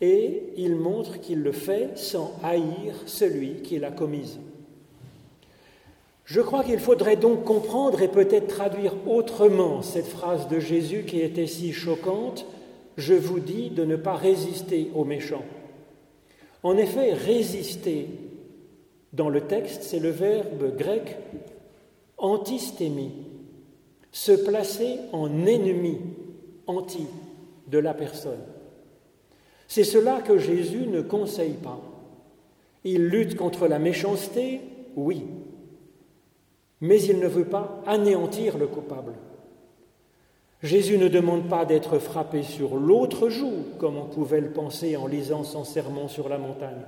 et 0.00 0.42
il 0.56 0.76
montre 0.76 1.20
qu'il 1.20 1.42
le 1.42 1.52
fait 1.52 1.96
sans 1.96 2.34
haïr 2.42 2.94
celui 3.06 3.62
qui 3.62 3.78
l'a 3.78 3.90
commise. 3.90 4.38
Je 6.24 6.40
crois 6.40 6.62
qu'il 6.62 6.78
faudrait 6.78 7.16
donc 7.16 7.44
comprendre 7.44 8.02
et 8.02 8.08
peut-être 8.08 8.48
traduire 8.48 8.94
autrement 9.08 9.80
cette 9.82 10.06
phrase 10.06 10.46
de 10.48 10.60
Jésus 10.60 11.04
qui 11.06 11.20
était 11.20 11.46
si 11.46 11.72
choquante, 11.72 12.46
Je 12.98 13.14
vous 13.14 13.38
dis 13.38 13.70
de 13.70 13.84
ne 13.84 13.94
pas 13.94 14.14
résister 14.14 14.90
aux 14.94 15.04
méchants. 15.04 15.44
En 16.64 16.76
effet, 16.76 17.12
résister, 17.12 18.08
dans 19.12 19.28
le 19.28 19.42
texte, 19.42 19.82
c'est 19.82 19.98
le 19.98 20.10
verbe 20.10 20.76
grec 20.76 21.16
antistémie, 22.18 23.12
se 24.12 24.32
placer 24.32 24.98
en 25.12 25.46
ennemi, 25.46 25.98
anti, 26.66 27.06
de 27.68 27.78
la 27.78 27.94
personne. 27.94 28.40
C'est 29.66 29.84
cela 29.84 30.20
que 30.20 30.38
Jésus 30.38 30.86
ne 30.86 31.02
conseille 31.02 31.56
pas. 31.62 31.80
Il 32.84 33.08
lutte 33.08 33.36
contre 33.36 33.68
la 33.68 33.78
méchanceté, 33.78 34.60
oui, 34.96 35.24
mais 36.80 37.02
il 37.02 37.18
ne 37.18 37.28
veut 37.28 37.44
pas 37.44 37.82
anéantir 37.86 38.56
le 38.56 38.66
coupable. 38.66 39.12
Jésus 40.62 40.98
ne 40.98 41.08
demande 41.08 41.48
pas 41.48 41.64
d'être 41.64 41.98
frappé 41.98 42.42
sur 42.42 42.76
l'autre 42.76 43.28
joue, 43.28 43.64
comme 43.78 43.96
on 43.96 44.06
pouvait 44.06 44.40
le 44.40 44.50
penser 44.50 44.96
en 44.96 45.06
lisant 45.06 45.44
son 45.44 45.64
sermon 45.64 46.08
sur 46.08 46.28
la 46.28 46.38
montagne. 46.38 46.82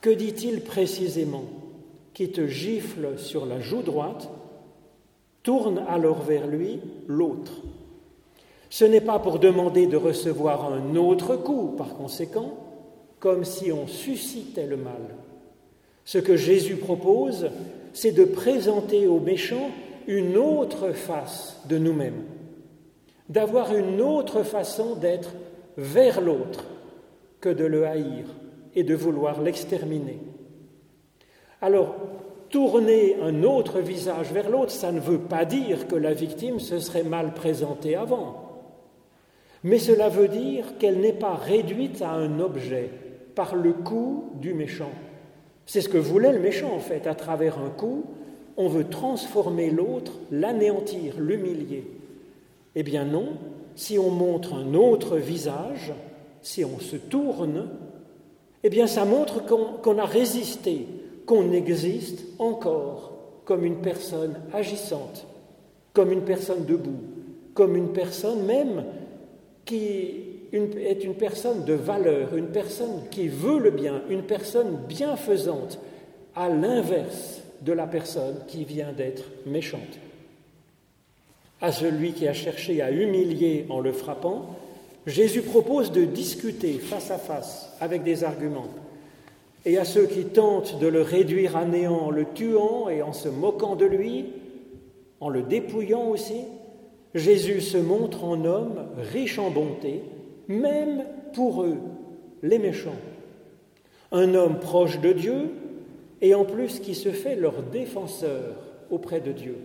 Que 0.00 0.10
dit-il 0.10 0.62
précisément 0.62 1.44
Qui 2.14 2.30
te 2.30 2.46
gifle 2.46 3.18
sur 3.18 3.44
la 3.44 3.60
joue 3.60 3.82
droite, 3.82 4.30
tourne 5.42 5.84
alors 5.88 6.22
vers 6.22 6.46
lui 6.46 6.80
l'autre. 7.06 7.52
Ce 8.70 8.84
n'est 8.84 9.00
pas 9.00 9.18
pour 9.18 9.38
demander 9.38 9.86
de 9.86 9.96
recevoir 9.96 10.72
un 10.72 10.96
autre 10.96 11.36
coup, 11.36 11.74
par 11.76 11.96
conséquent, 11.96 12.56
comme 13.18 13.44
si 13.44 13.72
on 13.72 13.86
suscitait 13.86 14.66
le 14.66 14.76
mal. 14.76 15.16
Ce 16.04 16.18
que 16.18 16.36
Jésus 16.36 16.76
propose, 16.76 17.50
c'est 17.92 18.12
de 18.12 18.24
présenter 18.24 19.06
aux 19.06 19.20
méchants 19.20 19.70
une 20.06 20.36
autre 20.36 20.92
face 20.92 21.60
de 21.68 21.76
nous-mêmes, 21.76 22.24
d'avoir 23.28 23.74
une 23.74 24.00
autre 24.00 24.44
façon 24.44 24.94
d'être 24.94 25.32
vers 25.76 26.20
l'autre 26.20 26.64
que 27.40 27.50
de 27.50 27.64
le 27.64 27.86
haïr 27.86 28.24
et 28.74 28.84
de 28.84 28.94
vouloir 28.94 29.40
l'exterminer. 29.40 30.18
Alors, 31.60 31.94
tourner 32.48 33.16
un 33.22 33.42
autre 33.42 33.80
visage 33.80 34.32
vers 34.32 34.50
l'autre, 34.50 34.72
ça 34.72 34.92
ne 34.92 35.00
veut 35.00 35.18
pas 35.18 35.44
dire 35.44 35.86
que 35.86 35.96
la 35.96 36.12
victime 36.12 36.58
se 36.58 36.78
serait 36.78 37.04
mal 37.04 37.34
présentée 37.34 37.96
avant, 37.96 38.50
mais 39.62 39.78
cela 39.78 40.08
veut 40.08 40.28
dire 40.28 40.78
qu'elle 40.78 41.00
n'est 41.00 41.12
pas 41.12 41.34
réduite 41.34 42.02
à 42.02 42.12
un 42.12 42.40
objet 42.40 42.90
par 43.34 43.54
le 43.54 43.72
coup 43.72 44.30
du 44.40 44.54
méchant. 44.54 44.90
C'est 45.66 45.82
ce 45.82 45.88
que 45.88 45.98
voulait 45.98 46.32
le 46.32 46.40
méchant 46.40 46.74
en 46.74 46.80
fait, 46.80 47.06
à 47.06 47.14
travers 47.14 47.58
un 47.58 47.70
coup, 47.70 48.04
on 48.56 48.68
veut 48.68 48.88
transformer 48.88 49.70
l'autre, 49.70 50.12
l'anéantir, 50.30 51.14
l'humilier. 51.18 51.84
Eh 52.74 52.82
bien 52.82 53.04
non, 53.04 53.34
si 53.74 53.98
on 53.98 54.10
montre 54.10 54.54
un 54.54 54.74
autre 54.74 55.16
visage, 55.16 55.92
si 56.42 56.64
on 56.64 56.78
se 56.80 56.96
tourne, 56.96 57.68
eh 58.62 58.70
bien 58.70 58.86
ça 58.86 59.04
montre 59.04 59.44
qu'on 59.80 59.98
a 59.98 60.04
résisté, 60.04 60.86
qu'on 61.26 61.52
existe 61.52 62.24
encore 62.38 63.12
comme 63.44 63.64
une 63.64 63.80
personne 63.80 64.40
agissante, 64.52 65.26
comme 65.92 66.12
une 66.12 66.22
personne 66.22 66.64
debout, 66.64 67.00
comme 67.54 67.76
une 67.76 67.92
personne 67.92 68.44
même 68.44 68.84
qui 69.64 70.24
est 70.52 71.04
une 71.04 71.14
personne 71.14 71.64
de 71.64 71.74
valeur, 71.74 72.36
une 72.36 72.48
personne 72.48 73.02
qui 73.10 73.28
veut 73.28 73.58
le 73.58 73.70
bien, 73.70 74.02
une 74.08 74.22
personne 74.22 74.78
bienfaisante, 74.88 75.78
à 76.34 76.48
l'inverse 76.48 77.40
de 77.62 77.72
la 77.72 77.86
personne 77.86 78.36
qui 78.46 78.64
vient 78.64 78.92
d'être 78.92 79.24
méchante. 79.46 79.98
À 81.60 81.72
celui 81.72 82.12
qui 82.12 82.26
a 82.26 82.32
cherché 82.32 82.80
à 82.80 82.90
humilier 82.90 83.66
en 83.68 83.80
le 83.80 83.92
frappant, 83.92 84.56
Jésus 85.06 85.42
propose 85.42 85.92
de 85.92 86.04
discuter 86.04 86.74
face 86.74 87.10
à 87.10 87.18
face 87.18 87.72
avec 87.80 88.02
des 88.02 88.24
arguments. 88.24 88.68
Et 89.64 89.78
à 89.78 89.84
ceux 89.84 90.06
qui 90.06 90.24
tentent 90.24 90.78
de 90.78 90.86
le 90.86 91.02
réduire 91.02 91.56
à 91.56 91.64
néant 91.64 92.06
en 92.06 92.10
le 92.10 92.24
tuant 92.24 92.88
et 92.88 93.02
en 93.02 93.12
se 93.12 93.28
moquant 93.28 93.76
de 93.76 93.84
lui, 93.84 94.26
en 95.20 95.28
le 95.28 95.42
dépouillant 95.42 96.08
aussi, 96.08 96.42
Jésus 97.14 97.60
se 97.60 97.76
montre 97.76 98.24
en 98.24 98.44
homme 98.44 98.86
riche 99.12 99.38
en 99.38 99.50
bonté, 99.50 100.02
même 100.48 101.04
pour 101.34 101.62
eux, 101.62 101.78
les 102.42 102.58
méchants. 102.58 102.90
Un 104.12 104.34
homme 104.34 104.58
proche 104.60 105.00
de 105.00 105.12
Dieu 105.12 105.50
et 106.20 106.34
en 106.34 106.44
plus 106.44 106.80
qui 106.80 106.94
se 106.94 107.10
fait 107.10 107.36
leur 107.36 107.62
défenseur 107.62 108.56
auprès 108.90 109.20
de 109.20 109.32
Dieu. 109.32 109.56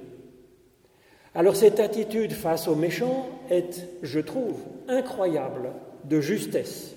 Alors 1.35 1.57
cette 1.57 1.81
attitude 1.81 2.31
face 2.31 2.69
aux 2.69 2.75
méchants 2.75 3.27
est, 3.49 3.87
je 4.01 4.21
trouve, 4.21 4.57
incroyable 4.87 5.71
de 6.05 6.21
justesse. 6.21 6.95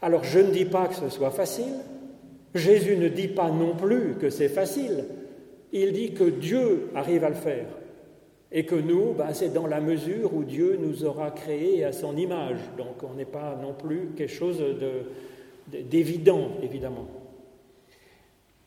Alors 0.00 0.22
je 0.22 0.38
ne 0.38 0.52
dis 0.52 0.64
pas 0.64 0.86
que 0.86 0.94
ce 0.94 1.08
soit 1.08 1.32
facile, 1.32 1.74
Jésus 2.54 2.96
ne 2.96 3.08
dit 3.08 3.28
pas 3.28 3.50
non 3.50 3.74
plus 3.74 4.14
que 4.20 4.30
c'est 4.30 4.48
facile, 4.48 5.04
il 5.72 5.92
dit 5.92 6.12
que 6.12 6.24
Dieu 6.24 6.90
arrive 6.94 7.24
à 7.24 7.28
le 7.28 7.34
faire 7.34 7.66
et 8.52 8.64
que 8.64 8.76
nous, 8.76 9.12
ben, 9.12 9.34
c'est 9.34 9.52
dans 9.52 9.66
la 9.66 9.80
mesure 9.80 10.32
où 10.32 10.44
Dieu 10.44 10.78
nous 10.80 11.04
aura 11.04 11.32
créés 11.32 11.84
à 11.84 11.92
son 11.92 12.16
image. 12.16 12.58
Donc 12.78 13.02
on 13.02 13.14
n'est 13.14 13.24
pas 13.24 13.58
non 13.60 13.74
plus 13.74 14.10
quelque 14.16 14.32
chose 14.32 14.62
d'évident, 15.68 16.50
évidemment. 16.62 17.08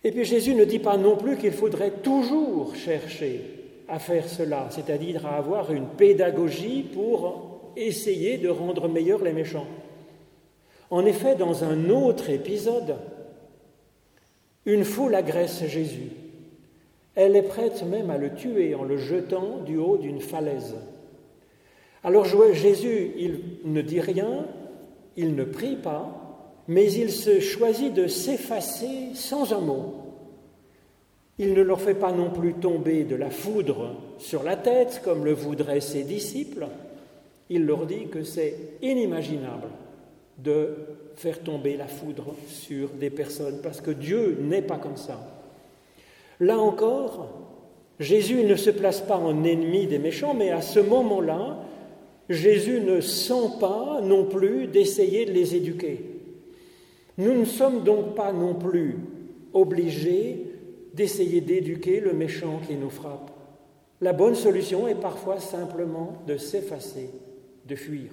Et 0.04 0.12
puis 0.12 0.26
Jésus 0.26 0.54
ne 0.54 0.66
dit 0.66 0.80
pas 0.80 0.98
non 0.98 1.16
plus 1.16 1.38
qu'il 1.38 1.54
faudrait 1.54 1.92
toujours 2.04 2.76
chercher 2.76 3.59
à 3.90 4.00
faire 4.00 4.28
cela, 4.28 4.68
c'est-à-dire 4.70 5.26
à 5.26 5.38
avoir 5.38 5.72
une 5.72 5.88
pédagogie 5.88 6.84
pour 6.84 7.72
essayer 7.76 8.38
de 8.38 8.50
rendre 8.50 8.88
meilleurs 8.88 9.24
les 9.24 9.34
méchants. 9.34 9.68
En 10.92 11.06
effet, 11.06 11.36
dans 11.36 11.64
un 11.64 11.90
autre 11.90 12.30
épisode, 12.30 12.98
une 14.66 14.84
foule 14.84 15.16
agresse 15.16 15.66
Jésus. 15.66 16.12
Elle 17.16 17.36
est 17.36 17.44
prête 17.44 17.84
même 17.84 18.10
à 18.10 18.18
le 18.18 18.34
tuer 18.34 18.76
en 18.76 18.84
le 18.84 18.98
jetant 18.98 19.58
du 19.66 19.78
haut 19.78 19.98
d'une 19.98 20.22
falaise. 20.22 20.76
Alors 22.04 22.26
Jésus, 22.26 23.12
il 23.18 23.42
ne 23.66 23.82
dit 23.82 24.00
rien, 24.00 24.46
il 25.18 25.36
ne 25.36 25.44
prie 25.44 25.76
pas, 25.76 26.56
mais 26.68 26.92
il 26.94 27.12
se 27.12 27.40
choisit 27.40 27.94
de 27.94 28.08
s'effacer 28.08 29.14
sans 29.16 29.54
un 29.54 29.60
mot. 29.60 30.09
Il 31.40 31.54
ne 31.54 31.62
leur 31.62 31.80
fait 31.80 31.94
pas 31.94 32.12
non 32.12 32.30
plus 32.30 32.54
tomber 32.56 33.06
de 33.06 33.16
la 33.16 33.30
foudre 33.30 33.96
sur 34.18 34.44
la 34.44 34.58
tête 34.58 35.02
comme 35.06 35.24
le 35.24 35.32
voudraient 35.32 35.80
ses 35.80 36.04
disciples. 36.04 36.68
Il 37.50 37.66
leur 37.66 37.86
dit 37.86 38.08
que 38.12 38.24
c'est 38.24 38.56
inimaginable 38.82 39.70
de 40.38 40.76
faire 41.16 41.40
tomber 41.40 41.78
la 41.78 41.88
foudre 41.88 42.36
sur 42.48 42.90
des 42.90 43.10
personnes 43.10 43.60
parce 43.64 43.80
que 43.80 43.92
Dieu 43.92 44.38
n'est 44.42 44.62
pas 44.62 44.78
comme 44.78 44.98
ça. 44.98 45.18
Là 46.42 46.60
encore, 46.60 47.30
Jésus 48.02 48.44
ne 48.44 48.56
se 48.56 48.70
place 48.70 49.00
pas 49.00 49.18
en 49.18 49.46
ennemi 49.46 49.88
des 49.88 49.98
méchants, 49.98 50.34
mais 50.34 50.52
à 50.52 50.62
ce 50.62 50.80
moment-là, 50.82 51.58
Jésus 52.30 52.82
ne 52.82 53.00
sent 53.00 53.58
pas 53.62 54.02
non 54.04 54.26
plus 54.26 54.68
d'essayer 54.68 55.26
de 55.26 55.32
les 55.32 55.56
éduquer. 55.56 56.02
Nous 57.18 57.34
ne 57.34 57.46
sommes 57.46 57.84
donc 57.84 58.14
pas 58.16 58.34
non 58.34 58.56
plus 58.56 58.98
obligés 59.54 60.49
d'essayer 60.94 61.42
d'éduquer 61.42 62.00
le 62.00 62.14
méchant 62.14 62.60
qui 62.68 62.76
nous 62.76 62.90
frappe. 62.90 63.32
La 64.02 64.14
bonne 64.14 64.36
solution 64.36 64.88
est 64.88 65.00
parfois 65.00 65.40
simplement 65.40 66.24
de 66.28 66.38
s'effacer, 66.38 67.10
de 67.66 67.76
fuir. 67.76 68.10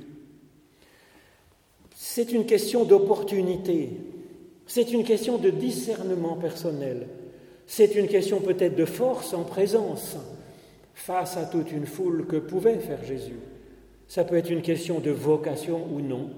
C'est 1.95 2.33
une 2.33 2.47
question 2.47 2.85
d'opportunité, 2.85 3.91
c'est 4.67 4.93
une 4.93 5.05
question 5.05 5.39
de 5.39 5.51
discernement 5.51 6.37
personnel. 6.37 7.07
C'est 7.67 7.95
une 7.95 8.09
question 8.09 8.41
peut-être 8.41 8.77
de 8.77 8.85
force 8.85 9.33
en 9.33 9.43
présence 9.43 10.17
face 10.95 11.37
à 11.37 11.45
toute 11.45 11.73
une 11.73 11.87
foule 11.87 12.27
que 12.27 12.37
pouvait 12.37 12.79
faire 12.79 13.05
Jésus. 13.05 13.39
Ça 14.09 14.25
peut 14.25 14.37
être 14.37 14.51
une 14.51 14.63
question 14.63 15.01
de 15.01 15.11
vocation 15.11 15.85
ou 15.93 16.01
non. 16.01 16.31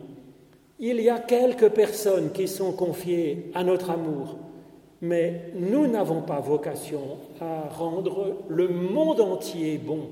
Il 0.79 1.01
y 1.01 1.11
a 1.11 1.19
quelques 1.19 1.69
personnes 1.71 2.33
qui 2.33 2.49
sont 2.49 2.73
confiées 2.73 3.51
à 3.55 3.65
notre 3.65 3.91
amour, 3.91 4.39
mais 5.01 5.53
nous 5.55 5.87
n'avons 5.87 6.23
pas 6.23 6.41
vocation 6.41 7.19
à 7.41 7.69
rendre 7.69 8.37
le 8.49 8.69
monde 8.69 9.21
entier 9.21 9.79
bon. 9.79 10.09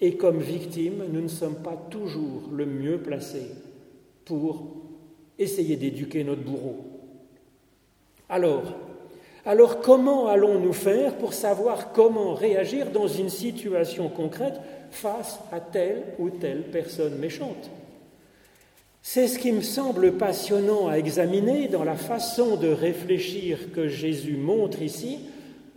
Et 0.00 0.16
comme 0.16 0.38
victime, 0.38 1.04
nous 1.10 1.20
ne 1.20 1.28
sommes 1.28 1.56
pas 1.56 1.76
toujours 1.90 2.42
le 2.52 2.66
mieux 2.66 2.98
placés 2.98 3.50
pour 4.24 4.62
essayer 5.38 5.76
d'éduquer 5.76 6.24
notre 6.24 6.42
bourreau. 6.42 6.84
Alors, 8.28 8.62
alors 9.44 9.80
comment 9.80 10.26
allons-nous 10.26 10.72
faire 10.72 11.16
pour 11.16 11.32
savoir 11.32 11.92
comment 11.92 12.34
réagir 12.34 12.90
dans 12.90 13.08
une 13.08 13.30
situation 13.30 14.08
concrète 14.08 14.60
face 14.90 15.40
à 15.52 15.60
telle 15.60 16.04
ou 16.18 16.30
telle 16.30 16.64
personne 16.70 17.18
méchante? 17.18 17.70
C'est 19.10 19.26
ce 19.26 19.38
qui 19.38 19.52
me 19.52 19.62
semble 19.62 20.18
passionnant 20.18 20.88
à 20.88 20.98
examiner 20.98 21.66
dans 21.68 21.82
la 21.82 21.96
façon 21.96 22.56
de 22.56 22.68
réfléchir 22.68 23.72
que 23.72 23.88
Jésus 23.88 24.36
montre 24.36 24.82
ici 24.82 25.20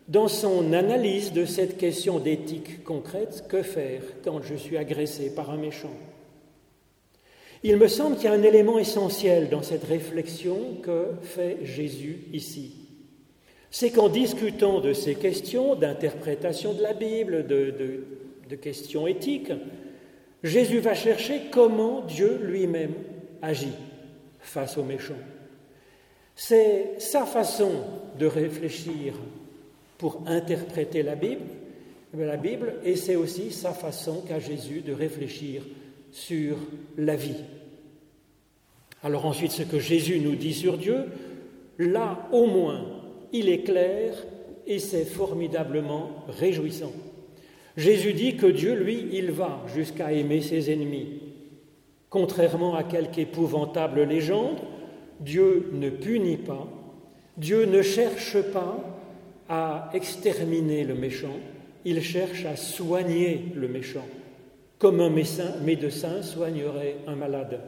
dans 0.10 0.28
son 0.28 0.74
analyse 0.74 1.32
de 1.32 1.46
cette 1.46 1.78
question 1.78 2.20
d'éthique 2.20 2.84
concrète, 2.84 3.46
que 3.48 3.62
faire 3.62 4.02
quand 4.26 4.42
je 4.42 4.56
suis 4.56 4.76
agressé 4.76 5.34
par 5.34 5.50
un 5.50 5.56
méchant? 5.56 5.94
Il 7.64 7.78
me 7.78 7.88
semble 7.88 8.18
qu'il 8.18 8.26
y 8.26 8.28
a 8.28 8.34
un 8.34 8.44
élément 8.44 8.78
essentiel 8.78 9.48
dans 9.48 9.64
cette 9.64 9.86
réflexion 9.86 10.58
que 10.84 11.06
fait 11.22 11.60
Jésus 11.64 12.26
ici. 12.34 12.74
C'est 13.70 13.92
qu'en 13.92 14.10
discutant 14.10 14.82
de 14.82 14.92
ces 14.92 15.16
questions 15.16 15.76
d'interprétation 15.76 16.74
de 16.74 16.82
la 16.82 16.92
Bible, 16.92 17.48
de, 17.48 18.56
questions 18.58 19.08
éthiques, 19.08 19.54
Jésus 20.44 20.80
va 20.80 20.96
chercher 20.96 21.44
comment 21.50 22.02
Dieu 22.02 22.38
lui-même 22.44 22.92
agit 23.42 23.74
face 24.40 24.78
aux 24.78 24.84
méchants. 24.84 25.14
C'est 26.36 27.00
sa 27.00 27.26
façon 27.26 27.72
de 28.18 28.26
réfléchir 28.26 29.14
pour 29.98 30.24
interpréter 30.26 31.04
la 31.04 31.16
Bible, 31.16 31.46
la 32.18 32.38
Bible 32.38 32.76
et 32.84 32.96
c'est 32.96 33.16
aussi 33.16 33.52
sa 33.52 33.74
façon 33.74 34.24
qu'a 34.28 34.40
Jésus 34.40 34.82
de 34.82 34.94
réfléchir 34.94 35.64
sur 36.12 36.58
la 36.98 37.16
vie. 37.16 37.44
Alors 39.04 39.26
ensuite, 39.26 39.52
ce 39.52 39.64
que 39.64 39.80
Jésus 39.80 40.20
nous 40.20 40.36
dit 40.36 40.54
sur 40.54 40.78
Dieu, 40.78 41.06
là 41.80 42.28
au 42.32 42.46
moins, 42.46 42.86
il 43.32 43.50
est 43.50 43.64
clair 43.64 44.14
et 44.68 44.80
c'est 44.80 45.06
formidablement 45.06 46.26
réjouissant. 46.28 46.92
Jésus 47.78 48.14
dit 48.14 48.36
que 48.36 48.48
Dieu, 48.48 48.76
lui, 48.76 49.08
il 49.14 49.32
va 49.32 49.64
jusqu'à 49.74 50.12
aimer 50.12 50.42
ses 50.42 50.72
ennemis. 50.72 51.21
Contrairement 52.12 52.76
à 52.76 52.84
quelque 52.84 53.20
épouvantable 53.20 54.04
légende, 54.04 54.60
Dieu 55.22 55.72
ne 55.72 55.90
punit 55.90 56.36
pas, 56.36 56.68
Dieu 57.38 57.66
ne 57.66 57.82
cherche 57.82 58.42
pas 58.52 58.78
à 59.48 59.90
exterminer 59.94 60.84
le 60.84 60.94
méchant, 60.94 61.40
il 61.86 62.02
cherche 62.02 62.44
à 62.44 62.58
soigner 62.58 63.46
le 63.56 63.70
méchant, 63.70 64.06
comme 64.78 65.00
un 65.00 65.10
médecin, 65.10 66.22
soignerait 66.22 66.98
un 67.08 67.16
malade. 67.16 67.62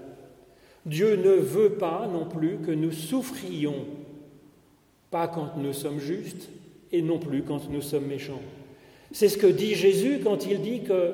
Dieu 0.86 1.16
ne 1.16 1.32
veut 1.32 1.76
pas 1.76 2.10
non 2.12 2.26
plus 2.26 2.58
que 2.58 2.72
nous 2.72 2.92
souffrions 2.92 3.86
pas 5.10 5.30
quand 5.30 5.56
nous 5.56 5.72
sommes 5.72 6.00
justes 6.00 6.50
et 6.92 7.02
non 7.02 7.18
plus 7.18 7.44
quand 7.44 7.70
nous 7.70 7.82
sommes 7.82 8.08
méchants. 8.08 8.42
C'est 9.14 9.30
ce 9.30 9.38
que 9.38 9.48
dit 9.48 9.76
Jésus 9.76 10.20
quand 10.22 10.46
il 10.48 10.60
dit 10.60 10.82
que 10.82 11.14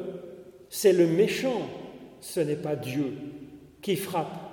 c'est 0.69 0.93
le 0.93 1.05
méchant 1.05 1.69
ce 2.21 2.39
n'est 2.39 2.55
pas 2.55 2.75
Dieu 2.75 3.13
qui 3.81 3.95
frappe 3.95 4.49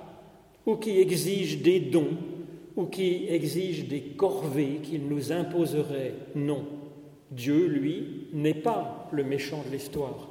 ou 0.65 0.75
qui 0.75 0.99
exige 0.99 1.61
des 1.61 1.79
dons 1.79 2.17
ou 2.75 2.85
qui 2.85 3.25
exige 3.29 3.87
des 3.87 4.01
corvées 4.01 4.79
qu'il 4.83 5.07
nous 5.07 5.31
imposerait. 5.31 6.13
Non, 6.35 6.65
Dieu, 7.31 7.65
lui, 7.65 8.27
n'est 8.33 8.53
pas 8.53 9.09
le 9.11 9.23
méchant 9.23 9.63
de 9.67 9.75
l'histoire. 9.75 10.29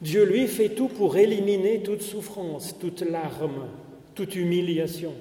Dieu, 0.00 0.24
lui, 0.24 0.48
fait 0.48 0.70
tout 0.70 0.88
pour 0.88 1.16
éliminer 1.16 1.82
toute 1.82 2.02
souffrance, 2.02 2.76
toute 2.78 3.02
larme, 3.02 3.68
toute 4.14 4.34
humiliation. 4.34 5.12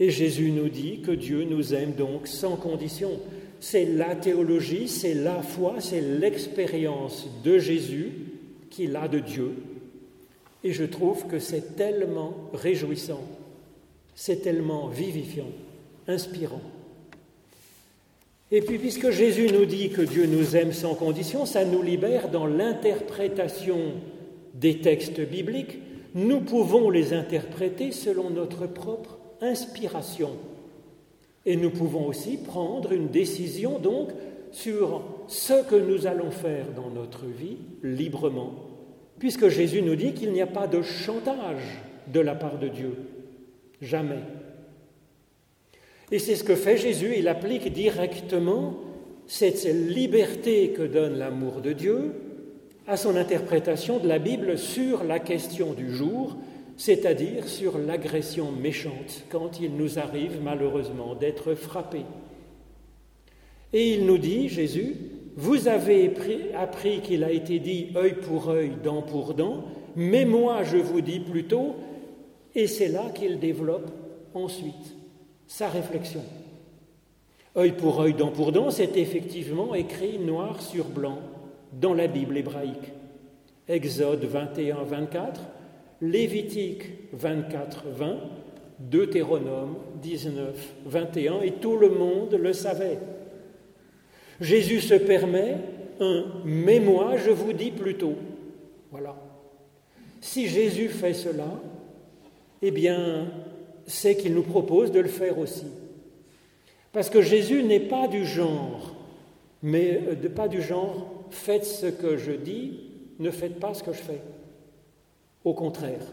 Et 0.00 0.10
Jésus 0.10 0.50
nous 0.50 0.68
dit 0.68 1.00
que 1.00 1.12
Dieu 1.12 1.44
nous 1.44 1.72
aime 1.72 1.92
donc 1.92 2.26
sans 2.26 2.56
condition. 2.56 3.10
C'est 3.60 3.86
la 3.86 4.16
théologie, 4.16 4.88
c'est 4.88 5.14
la 5.14 5.40
foi, 5.40 5.76
c'est 5.78 6.00
l'expérience 6.00 7.28
de 7.44 7.58
Jésus 7.58 8.10
qu'il 8.70 8.96
a 8.96 9.08
de 9.08 9.20
Dieu. 9.20 9.52
Et 10.64 10.72
je 10.72 10.84
trouve 10.84 11.26
que 11.26 11.38
c'est 11.38 11.76
tellement 11.76 12.34
réjouissant, 12.54 13.20
c'est 14.14 14.42
tellement 14.42 14.88
vivifiant, 14.88 15.50
inspirant. 16.08 16.62
Et 18.50 18.60
puis, 18.60 18.78
puisque 18.78 19.10
Jésus 19.10 19.48
nous 19.52 19.66
dit 19.66 19.90
que 19.90 20.02
Dieu 20.02 20.26
nous 20.26 20.56
aime 20.56 20.72
sans 20.72 20.94
condition, 20.94 21.44
ça 21.44 21.64
nous 21.64 21.82
libère 21.82 22.30
dans 22.30 22.46
l'interprétation 22.46 23.78
des 24.54 24.78
textes 24.78 25.20
bibliques. 25.20 25.78
Nous 26.14 26.40
pouvons 26.40 26.88
les 26.88 27.12
interpréter 27.12 27.90
selon 27.90 28.30
notre 28.30 28.66
propre 28.66 29.18
inspiration. 29.40 30.30
Et 31.46 31.56
nous 31.56 31.70
pouvons 31.70 32.06
aussi 32.06 32.36
prendre 32.36 32.92
une 32.92 33.08
décision 33.08 33.78
donc 33.78 34.10
sur 34.52 35.02
ce 35.26 35.64
que 35.64 35.74
nous 35.74 36.06
allons 36.06 36.30
faire 36.30 36.66
dans 36.76 36.90
notre 36.90 37.26
vie 37.26 37.56
librement, 37.82 38.54
puisque 39.18 39.48
Jésus 39.48 39.82
nous 39.82 39.96
dit 39.96 40.12
qu'il 40.12 40.32
n'y 40.32 40.42
a 40.42 40.46
pas 40.46 40.66
de 40.66 40.82
chantage 40.82 41.62
de 42.12 42.20
la 42.20 42.34
part 42.34 42.58
de 42.58 42.68
Dieu. 42.68 42.96
Jamais. 43.80 44.22
Et 46.10 46.18
c'est 46.18 46.36
ce 46.36 46.44
que 46.44 46.54
fait 46.54 46.76
Jésus, 46.76 47.14
il 47.16 47.28
applique 47.28 47.72
directement 47.72 48.76
cette 49.26 49.64
liberté 49.64 50.70
que 50.70 50.82
donne 50.82 51.18
l'amour 51.18 51.60
de 51.60 51.72
Dieu 51.72 52.12
à 52.86 52.96
son 52.96 53.16
interprétation 53.16 53.98
de 53.98 54.06
la 54.06 54.18
Bible 54.18 54.58
sur 54.58 55.04
la 55.04 55.18
question 55.18 55.72
du 55.72 55.90
jour, 55.90 56.36
c'est-à-dire 56.76 57.48
sur 57.48 57.78
l'agression 57.78 58.52
méchante 58.52 59.24
quand 59.30 59.60
il 59.60 59.76
nous 59.76 59.98
arrive 59.98 60.40
malheureusement 60.42 61.14
d'être 61.14 61.54
frappés. 61.54 62.04
Et 63.72 63.94
il 63.94 64.06
nous 64.06 64.18
dit, 64.18 64.48
Jésus, 64.48 64.96
vous 65.36 65.68
avez 65.68 66.12
appris 66.54 67.00
qu'il 67.00 67.24
a 67.24 67.32
été 67.32 67.58
dit 67.58 67.88
œil 67.96 68.14
pour 68.14 68.48
œil, 68.48 68.72
dent 68.82 69.02
pour 69.02 69.34
dent, 69.34 69.64
mais 69.96 70.24
moi 70.24 70.62
je 70.62 70.76
vous 70.76 71.00
dis 71.00 71.20
plutôt, 71.20 71.74
et 72.54 72.66
c'est 72.66 72.88
là 72.88 73.10
qu'il 73.14 73.38
développe 73.38 73.90
ensuite 74.32 74.96
sa 75.46 75.68
réflexion. 75.68 76.22
Œil 77.56 77.72
pour 77.72 78.00
œil, 78.00 78.14
dent 78.14 78.30
pour 78.30 78.52
dent, 78.52 78.70
c'est 78.70 78.96
effectivement 78.96 79.74
écrit 79.74 80.18
noir 80.18 80.60
sur 80.60 80.86
blanc 80.86 81.18
dans 81.72 81.94
la 81.94 82.06
Bible 82.06 82.36
hébraïque. 82.36 82.92
Exode 83.68 84.24
21, 84.24 84.82
24, 84.82 85.40
Lévitique 86.00 86.84
24, 87.12 87.84
20, 87.96 88.16
Deutéronome 88.78 89.76
19, 90.02 90.74
21, 90.86 91.40
et 91.42 91.52
tout 91.52 91.76
le 91.76 91.88
monde 91.88 92.34
le 92.34 92.52
savait. 92.52 92.98
Jésus 94.40 94.80
se 94.80 94.94
permet 94.94 95.56
un 96.00 96.24
mais 96.44 96.80
moi, 96.80 97.16
je 97.16 97.30
vous 97.30 97.52
dis 97.52 97.70
plutôt. 97.70 98.14
Voilà. 98.90 99.16
Si 100.20 100.48
Jésus 100.48 100.88
fait 100.88 101.14
cela, 101.14 101.60
eh 102.62 102.70
bien, 102.70 103.26
c'est 103.86 104.16
qu'il 104.16 104.34
nous 104.34 104.42
propose 104.42 104.90
de 104.90 105.00
le 105.00 105.08
faire 105.08 105.38
aussi. 105.38 105.66
Parce 106.92 107.10
que 107.10 107.22
Jésus 107.22 107.62
n'est 107.62 107.80
pas 107.80 108.08
du 108.08 108.24
genre, 108.24 108.94
mais 109.62 110.00
euh, 110.08 110.28
pas 110.28 110.48
du 110.48 110.62
genre 110.62 111.24
faites 111.30 111.66
ce 111.66 111.86
que 111.86 112.16
je 112.16 112.32
dis, 112.32 112.80
ne 113.18 113.30
faites 113.30 113.58
pas 113.58 113.74
ce 113.74 113.82
que 113.82 113.92
je 113.92 113.98
fais. 113.98 114.20
Au 115.44 115.52
contraire, 115.52 116.06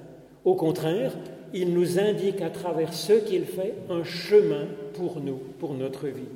au 0.44 0.56
contraire, 0.56 1.16
il 1.54 1.74
nous 1.74 2.00
indique 2.00 2.42
à 2.42 2.50
travers 2.50 2.94
ce 2.94 3.14
qu'il 3.14 3.46
fait 3.46 3.76
un 3.90 4.04
chemin 4.04 4.66
pour 4.94 5.20
nous, 5.20 5.40
pour 5.60 5.74
notre 5.74 6.08
vie. 6.08 6.28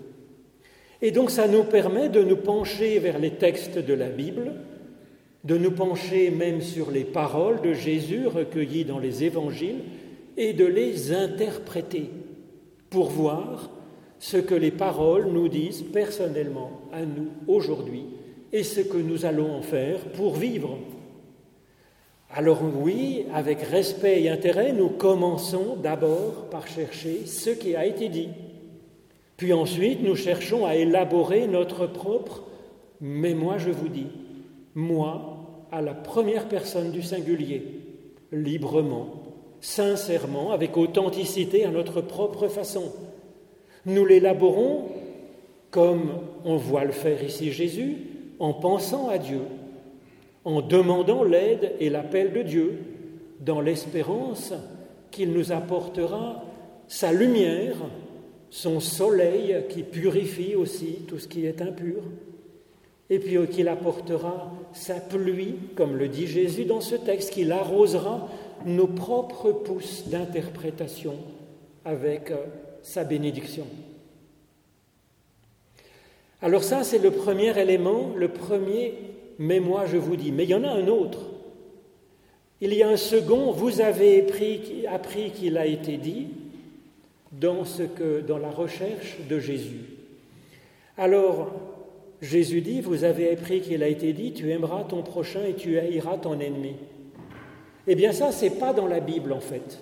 Et 1.02 1.12
donc 1.12 1.32
ça 1.32 1.48
nous 1.48 1.64
permet 1.64 2.10
de 2.10 2.24
nous 2.24 2.38
pencher 2.38 3.00
vers 3.00 3.20
les 3.20 3.32
textes 3.32 3.78
de 3.78 3.94
la 3.94 4.10
Bible, 4.10 4.54
de 5.44 5.58
nous 5.58 5.72
pencher 5.72 6.32
même 6.32 6.62
sur 6.62 6.92
les 6.92 7.04
paroles 7.04 7.62
de 7.62 7.74
Jésus 7.74 8.28
recueillies 8.28 8.86
dans 8.86 9.00
les 9.00 9.24
évangiles, 9.24 9.82
et 10.38 10.54
de 10.54 10.66
les 10.66 11.14
interpréter 11.14 12.10
pour 12.90 13.10
voir 13.10 13.70
ce 14.20 14.38
que 14.38 14.56
les 14.56 14.72
paroles 14.72 15.28
nous 15.28 15.48
disent 15.48 15.84
personnellement 15.84 16.82
à 16.92 17.06
nous 17.06 17.28
aujourd'hui 17.48 18.06
et 18.52 18.64
ce 18.64 18.82
que 18.82 18.98
nous 18.98 19.26
allons 19.26 19.54
en 19.54 19.62
faire 19.62 20.00
pour 20.16 20.36
vivre. 20.36 20.78
Alors 22.32 22.62
oui, 22.64 23.26
avec 23.34 23.62
respect 23.62 24.24
et 24.24 24.30
intérêt, 24.30 24.74
nous 24.74 24.90
commençons 24.90 25.76
d'abord 25.82 26.50
par 26.50 26.68
chercher 26.68 27.26
ce 27.26 27.50
qui 27.50 27.76
a 27.76 27.86
été 27.86 28.10
dit. 28.10 28.30
Puis 29.38 29.54
ensuite, 29.54 30.02
nous 30.02 30.16
cherchons 30.16 30.66
à 30.66 30.76
élaborer 30.76 31.48
notre 31.48 31.88
propre 31.88 32.44
mais 33.02 33.34
moi 33.34 33.58
je 33.58 33.72
vous 33.72 33.90
dis, 33.90 34.08
moi 34.74 35.38
à 35.72 35.82
la 35.82 35.94
première 35.94 36.48
personne 36.48 36.92
du 36.92 37.02
singulier, 37.02 37.64
librement, 38.32 39.24
sincèrement, 39.62 40.52
avec 40.52 40.78
authenticité, 40.78 41.66
à 41.66 41.72
notre 41.72 42.02
propre 42.02 42.48
façon. 42.48 42.94
Nous 43.86 44.06
l'élaborons 44.06 44.86
comme 45.72 46.12
on 46.46 46.56
voit 46.56 46.86
le 46.86 46.94
faire 46.94 47.22
ici 47.24 47.52
Jésus, 47.52 47.98
en 48.40 48.54
pensant 48.54 49.10
à 49.10 49.18
Dieu, 49.18 49.42
en 50.46 50.62
demandant 50.62 51.24
l'aide 51.24 51.74
et 51.80 51.90
l'appel 51.90 52.32
de 52.32 52.42
Dieu, 52.42 52.80
dans 53.42 53.60
l'espérance 53.60 54.54
qu'il 55.12 55.32
nous 55.32 55.52
apportera 55.52 56.44
sa 56.88 57.12
lumière, 57.12 57.76
son 58.50 58.80
soleil 58.80 59.64
qui 59.70 59.84
purifie 59.84 60.56
aussi 60.56 61.00
tout 61.08 61.20
ce 61.20 61.28
qui 61.28 61.46
est 61.46 61.62
impur, 61.62 62.04
et 63.10 63.20
puis 63.20 63.38
qu'il 63.48 63.68
apportera 63.68 64.52
sa 64.74 64.96
pluie, 64.96 65.56
comme 65.76 65.96
le 65.96 66.08
dit 66.08 66.28
Jésus 66.28 66.66
dans 66.66 66.82
ce 66.82 66.96
texte, 66.96 67.32
qu'il 67.32 67.52
arrosera 67.52 68.28
nos 68.66 68.88
propres 68.88 69.52
pousses 69.52 70.08
d'interprétation 70.08 71.16
avec 71.84 72.32
euh, 72.32 72.38
sa 72.82 73.04
bénédiction. 73.04 73.66
Alors 76.42 76.64
ça, 76.64 76.84
c'est 76.84 76.98
le 76.98 77.12
premier 77.12 77.58
élément, 77.60 78.14
le 78.16 78.28
premier, 78.28 78.94
mais 79.40 79.60
moi 79.60 79.86
je 79.86 79.98
vous 79.98 80.16
dis. 80.16 80.32
Mais 80.32 80.44
il 80.44 80.50
y 80.50 80.56
en 80.56 80.64
a 80.64 80.70
un 80.70 80.88
autre. 80.88 81.20
Il 82.62 82.74
y 82.74 82.84
a 82.84 82.90
un 82.90 82.98
second, 82.98 83.52
vous 83.52 83.82
avez 83.82 84.26
appris, 84.88 85.32
qu'il 85.32 85.58
a 85.58 85.66
été 85.66 85.98
dit 85.98 86.28
dans, 87.32 87.64
la 88.38 88.52
recherche 88.52 89.18
de 89.30 89.40
Jésus. 89.40 89.82
Alors, 90.98 91.52
Jésus 92.22 92.62
dit, 92.62 92.82
vous 92.82 93.04
avez 93.04 93.32
appris 93.32 93.62
qu'il 93.62 93.84
a 93.84 93.88
été 93.88 94.14
dit, 94.14 94.34
tu 94.34 94.52
aimeras 94.52 94.84
ton 94.84 95.04
prochain 95.04 95.44
et 95.46 95.54
tu 95.54 95.78
haïras 95.78 96.18
ton 96.18 96.40
ennemi. 96.40 96.76
Eh 97.88 97.96
bien 97.96 98.12
ça, 98.12 98.32
c'est 98.32 98.58
pas 98.58 98.74
dans 98.74 98.88
la 98.88 99.00
Bible 99.00 99.34
en 99.34 99.40
fait. 99.40 99.80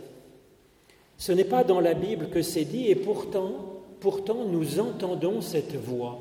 Ce 1.17 1.31
n'est 1.31 1.43
pas 1.45 1.63
dans 1.63 1.79
la 1.79 1.93
Bible 1.93 2.29
que 2.29 2.41
c'est 2.41 2.65
dit 2.65 2.89
et 2.89 2.95
pourtant, 2.95 3.81
pourtant 3.99 4.45
nous 4.45 4.79
entendons 4.79 5.41
cette 5.41 5.75
voix. 5.75 6.19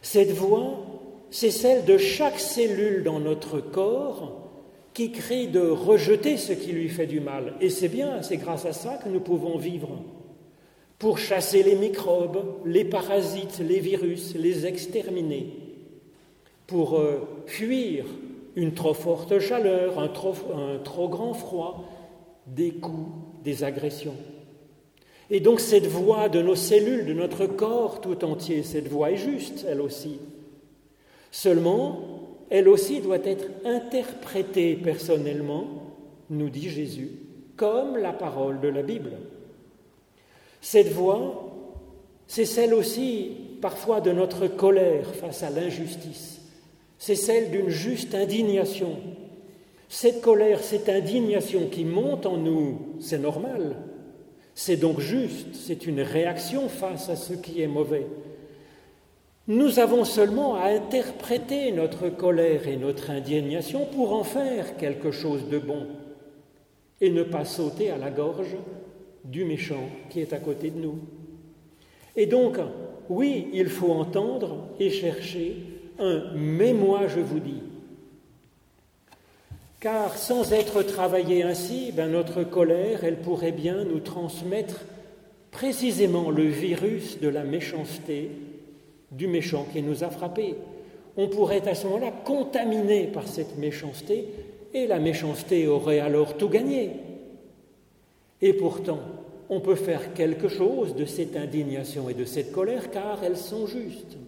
Cette 0.00 0.32
voix, 0.32 0.80
c'est 1.30 1.50
celle 1.50 1.84
de 1.84 1.96
chaque 1.96 2.40
cellule 2.40 3.04
dans 3.04 3.20
notre 3.20 3.60
corps 3.60 4.42
qui 4.94 5.12
crie 5.12 5.46
de 5.46 5.60
rejeter 5.60 6.36
ce 6.36 6.52
qui 6.52 6.72
lui 6.72 6.88
fait 6.88 7.06
du 7.06 7.20
mal. 7.20 7.54
Et 7.60 7.70
c'est 7.70 7.88
bien, 7.88 8.20
c'est 8.22 8.36
grâce 8.36 8.66
à 8.66 8.72
ça 8.72 8.98
que 9.02 9.08
nous 9.08 9.20
pouvons 9.20 9.56
vivre. 9.56 9.90
Pour 11.02 11.18
chasser 11.18 11.64
les 11.64 11.74
microbes, 11.74 12.44
les 12.64 12.84
parasites, 12.84 13.58
les 13.58 13.80
virus, 13.80 14.36
les 14.36 14.66
exterminer. 14.66 15.48
Pour 16.68 16.96
euh, 16.96 17.42
fuir 17.46 18.04
une 18.54 18.72
trop 18.72 18.94
forte 18.94 19.40
chaleur, 19.40 19.98
un 19.98 20.06
trop, 20.06 20.36
un 20.54 20.78
trop 20.78 21.08
grand 21.08 21.34
froid, 21.34 21.82
des 22.46 22.70
coups, 22.70 23.10
des 23.42 23.64
agressions. 23.64 24.14
Et 25.28 25.40
donc 25.40 25.58
cette 25.58 25.88
voix 25.88 26.28
de 26.28 26.40
nos 26.40 26.54
cellules, 26.54 27.04
de 27.04 27.14
notre 27.14 27.46
corps 27.46 28.00
tout 28.00 28.24
entier, 28.24 28.62
cette 28.62 28.86
voix 28.86 29.10
est 29.10 29.16
juste, 29.16 29.66
elle 29.68 29.80
aussi. 29.80 30.20
Seulement, 31.32 31.98
elle 32.48 32.68
aussi 32.68 33.00
doit 33.00 33.24
être 33.24 33.48
interprétée 33.64 34.76
personnellement, 34.76 35.64
nous 36.30 36.48
dit 36.48 36.70
Jésus, 36.70 37.10
comme 37.56 37.96
la 37.96 38.12
parole 38.12 38.60
de 38.60 38.68
la 38.68 38.82
Bible. 38.82 39.16
Cette 40.62 40.92
voix, 40.92 41.52
c'est 42.28 42.46
celle 42.46 42.72
aussi 42.72 43.32
parfois 43.60 44.00
de 44.00 44.12
notre 44.12 44.46
colère 44.46 45.14
face 45.14 45.42
à 45.42 45.50
l'injustice, 45.50 46.40
c'est 46.98 47.16
celle 47.16 47.50
d'une 47.50 47.68
juste 47.68 48.14
indignation. 48.14 48.96
Cette 49.88 50.22
colère, 50.22 50.62
cette 50.62 50.88
indignation 50.88 51.66
qui 51.66 51.84
monte 51.84 52.26
en 52.26 52.36
nous, 52.36 52.78
c'est 53.00 53.18
normal. 53.18 53.76
C'est 54.54 54.76
donc 54.76 55.00
juste, 55.00 55.48
c'est 55.52 55.84
une 55.86 56.00
réaction 56.00 56.68
face 56.68 57.08
à 57.08 57.16
ce 57.16 57.34
qui 57.34 57.60
est 57.60 57.66
mauvais. 57.66 58.06
Nous 59.48 59.80
avons 59.80 60.04
seulement 60.04 60.54
à 60.54 60.66
interpréter 60.68 61.72
notre 61.72 62.08
colère 62.08 62.68
et 62.68 62.76
notre 62.76 63.10
indignation 63.10 63.84
pour 63.86 64.12
en 64.12 64.22
faire 64.22 64.76
quelque 64.76 65.10
chose 65.10 65.48
de 65.48 65.58
bon 65.58 65.88
et 67.00 67.10
ne 67.10 67.24
pas 67.24 67.44
sauter 67.44 67.90
à 67.90 67.98
la 67.98 68.10
gorge 68.10 68.56
du 69.24 69.44
méchant 69.44 69.88
qui 70.10 70.20
est 70.20 70.32
à 70.32 70.38
côté 70.38 70.70
de 70.70 70.78
nous. 70.78 70.98
Et 72.16 72.26
donc, 72.26 72.58
oui, 73.08 73.48
il 73.52 73.68
faut 73.68 73.92
entendre 73.92 74.68
et 74.78 74.90
chercher 74.90 75.56
un 75.98 76.32
mais 76.34 76.72
moi 76.72 77.06
je 77.08 77.20
vous 77.20 77.40
dis. 77.40 77.62
Car 79.80 80.16
sans 80.16 80.52
être 80.52 80.82
travaillée 80.82 81.42
ainsi, 81.42 81.92
ben 81.92 82.10
notre 82.10 82.44
colère, 82.44 83.04
elle 83.04 83.20
pourrait 83.20 83.52
bien 83.52 83.84
nous 83.84 84.00
transmettre 84.00 84.82
précisément 85.50 86.30
le 86.30 86.44
virus 86.44 87.20
de 87.20 87.28
la 87.28 87.42
méchanceté 87.42 88.30
du 89.10 89.26
méchant 89.26 89.66
qui 89.72 89.82
nous 89.82 90.04
a 90.04 90.08
frappés. 90.08 90.54
On 91.16 91.28
pourrait 91.28 91.66
à 91.68 91.74
ce 91.74 91.86
moment-là 91.86 92.12
contaminer 92.24 93.06
par 93.06 93.28
cette 93.28 93.58
méchanceté 93.58 94.28
et 94.72 94.86
la 94.86 94.98
méchanceté 94.98 95.66
aurait 95.66 96.00
alors 96.00 96.36
tout 96.36 96.48
gagné. 96.48 96.90
Et 98.42 98.52
pourtant, 98.52 99.00
on 99.48 99.60
peut 99.60 99.76
faire 99.76 100.12
quelque 100.14 100.48
chose 100.48 100.94
de 100.94 101.04
cette 101.04 101.36
indignation 101.36 102.08
et 102.08 102.14
de 102.14 102.24
cette 102.24 102.52
colère 102.52 102.90
car 102.90 103.22
elles 103.22 103.36
sont 103.36 103.66
justes. 103.66 104.18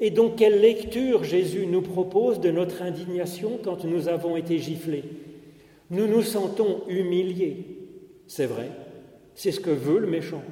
Et 0.00 0.10
donc, 0.10 0.36
quelle 0.36 0.60
lecture 0.60 1.24
Jésus 1.24 1.66
nous 1.66 1.82
propose 1.82 2.40
de 2.40 2.50
notre 2.50 2.80
indignation 2.80 3.58
quand 3.62 3.84
nous 3.84 4.08
avons 4.08 4.36
été 4.36 4.58
giflés? 4.58 5.04
Nous 5.90 6.06
nous 6.06 6.22
sentons 6.22 6.82
humiliés, 6.88 7.66
c'est 8.26 8.46
vrai, 8.46 8.70
c'est 9.34 9.52
ce 9.52 9.60
que 9.60 9.70
veut 9.70 9.98
le 9.98 10.06
méchant. 10.06 10.42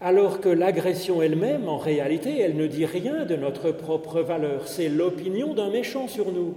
Alors 0.00 0.40
que 0.40 0.48
l'agression 0.48 1.22
elle-même, 1.22 1.68
en 1.68 1.78
réalité, 1.78 2.38
elle 2.38 2.56
ne 2.56 2.66
dit 2.66 2.86
rien 2.86 3.24
de 3.24 3.36
notre 3.36 3.70
propre 3.70 4.20
valeur, 4.20 4.66
c'est 4.66 4.88
l'opinion 4.88 5.54
d'un 5.54 5.70
méchant 5.70 6.08
sur 6.08 6.32
nous. 6.32 6.54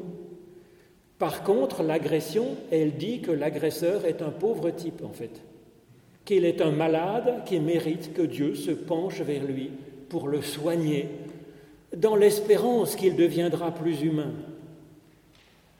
Par 1.20 1.44
contre, 1.44 1.82
l'agression, 1.82 2.46
elle 2.72 2.94
dit 2.94 3.22
que 3.22 3.32
l'agresseur 3.32 4.06
est 4.06 4.22
un 4.22 4.30
pauvre 4.30 4.70
type, 4.70 5.04
en 5.04 5.14
fait, 5.14 5.42
qu'il 6.26 6.46
est 6.46 6.62
un 6.62 6.72
malade 6.72 7.44
qui 7.46 7.60
mérite 7.60 8.14
que 8.14 8.22
Dieu 8.22 8.54
se 8.54 8.72
penche 8.72 9.22
vers 9.22 9.44
lui 9.44 9.72
pour 10.10 10.28
le 10.28 10.42
soigner, 10.42 11.08
dans 11.96 12.16
l'espérance 12.16 12.96
qu'il 12.96 13.16
deviendra 13.16 13.72
plus 13.72 14.02
humain. 14.02 14.34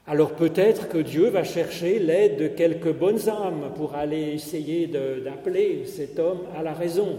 Alors 0.06 0.32
peut-être 0.32 0.88
que 0.88 0.98
Dieu 0.98 1.28
va 1.28 1.44
chercher 1.44 1.98
l'aide 1.98 2.38
de 2.38 2.48
quelques 2.48 2.92
bonnes 2.92 3.28
âmes 3.28 3.72
pour 3.76 3.94
aller 3.94 4.32
essayer 4.32 4.86
d'appeler 4.86 5.84
cet 5.84 6.18
homme 6.18 6.40
à 6.56 6.62
la 6.62 6.72
raison. 6.72 7.18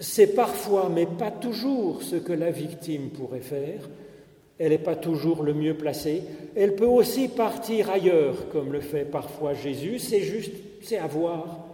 C'est 0.00 0.34
parfois, 0.34 0.90
mais 0.92 1.06
pas 1.06 1.30
toujours, 1.30 2.02
ce 2.02 2.16
que 2.16 2.32
la 2.32 2.50
victime 2.50 3.10
pourrait 3.10 3.40
faire, 3.40 3.88
elle 4.58 4.70
n'est 4.70 4.78
pas 4.78 4.96
toujours 4.96 5.42
le 5.42 5.52
mieux 5.52 5.74
placée. 5.74 6.22
Elle 6.54 6.76
peut 6.76 6.86
aussi 6.86 7.28
partir 7.28 7.90
ailleurs, 7.90 8.48
comme 8.50 8.72
le 8.72 8.80
fait 8.80 9.04
parfois 9.04 9.54
Jésus. 9.54 9.98
C'est 9.98 10.22
juste, 10.22 10.54
c'est 10.82 10.98
à 10.98 11.06
voir. 11.06 11.66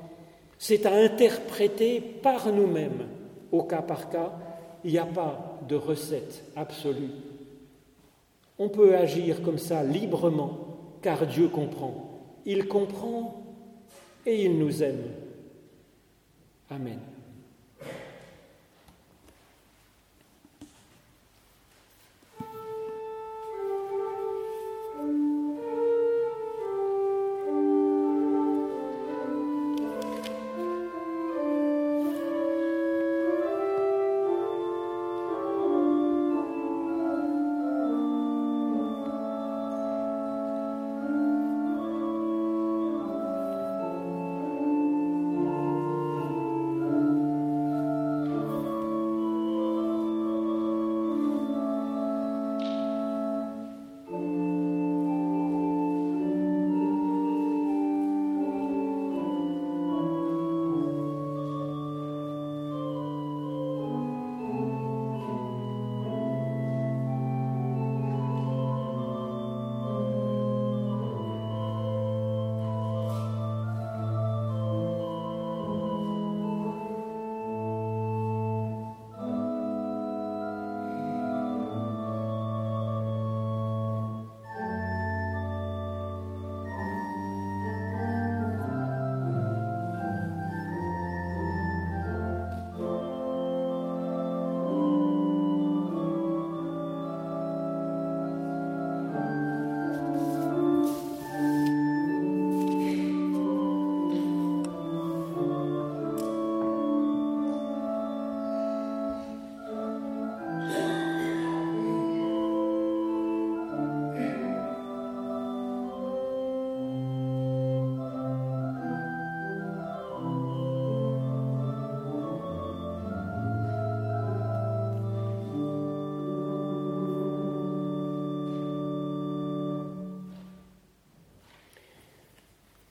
C'est 0.58 0.86
à 0.86 0.92
interpréter 0.92 2.00
par 2.00 2.52
nous-mêmes, 2.52 3.06
au 3.52 3.62
cas 3.62 3.82
par 3.82 4.10
cas. 4.10 4.32
Il 4.84 4.92
n'y 4.92 4.98
a 4.98 5.06
pas 5.06 5.60
de 5.68 5.76
recette 5.76 6.44
absolue. 6.56 7.10
On 8.58 8.68
peut 8.68 8.96
agir 8.96 9.42
comme 9.42 9.58
ça 9.58 9.82
librement, 9.84 10.98
car 11.02 11.26
Dieu 11.26 11.48
comprend. 11.48 12.20
Il 12.44 12.66
comprend 12.66 13.44
et 14.26 14.44
il 14.44 14.58
nous 14.58 14.82
aime. 14.82 15.04
Amen. 16.70 16.98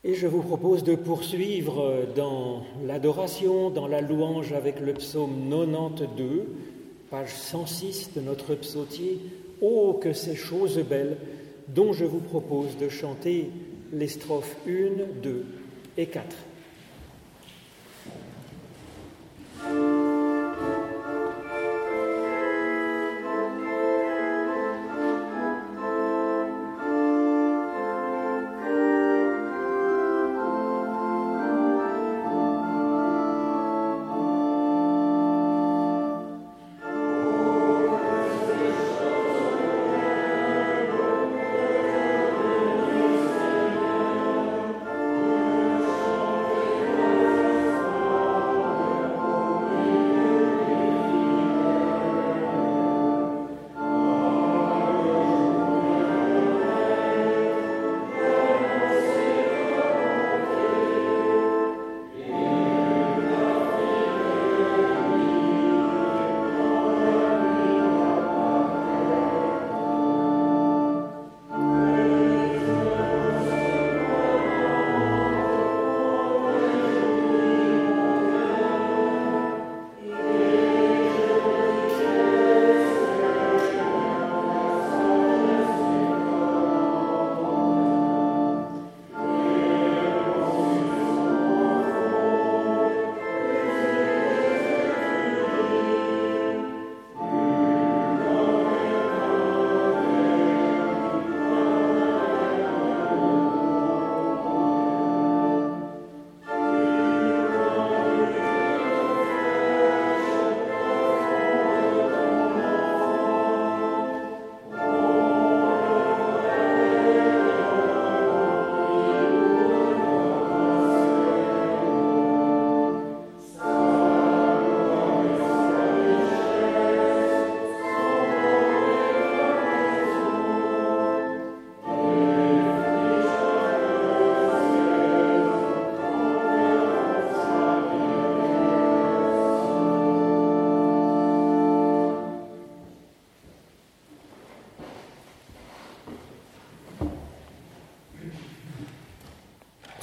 Et 0.04 0.14
je 0.14 0.26
vous 0.26 0.42
propose 0.42 0.82
de 0.82 0.96
poursuivre 0.96 2.08
dans 2.16 2.64
l'adoration, 2.84 3.70
dans 3.70 3.86
la 3.86 4.00
louange 4.00 4.52
avec 4.52 4.80
le 4.80 4.94
psaume 4.94 5.48
92, 5.48 6.42
page 7.08 7.32
106 7.32 8.10
de 8.16 8.20
notre 8.20 8.56
psautier. 8.56 9.20
Oh, 9.60 10.00
que 10.02 10.12
ces 10.12 10.34
choses 10.34 10.78
belles 10.78 11.18
dont 11.68 11.92
je 11.92 12.04
vous 12.04 12.18
propose 12.18 12.76
de 12.78 12.88
chanter 12.88 13.50
les 13.92 14.08
strophes 14.08 14.56
1, 14.66 15.20
2 15.22 15.46
et 15.96 16.06
4. 16.06 16.26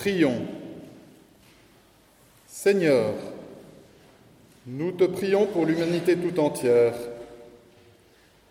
Prions. 0.10 0.42
Seigneur, 2.48 3.14
nous 4.66 4.92
te 4.92 5.04
prions 5.04 5.46
pour 5.46 5.68
l'humanité 5.68 6.18
tout 6.18 6.40
entière. 6.40 6.96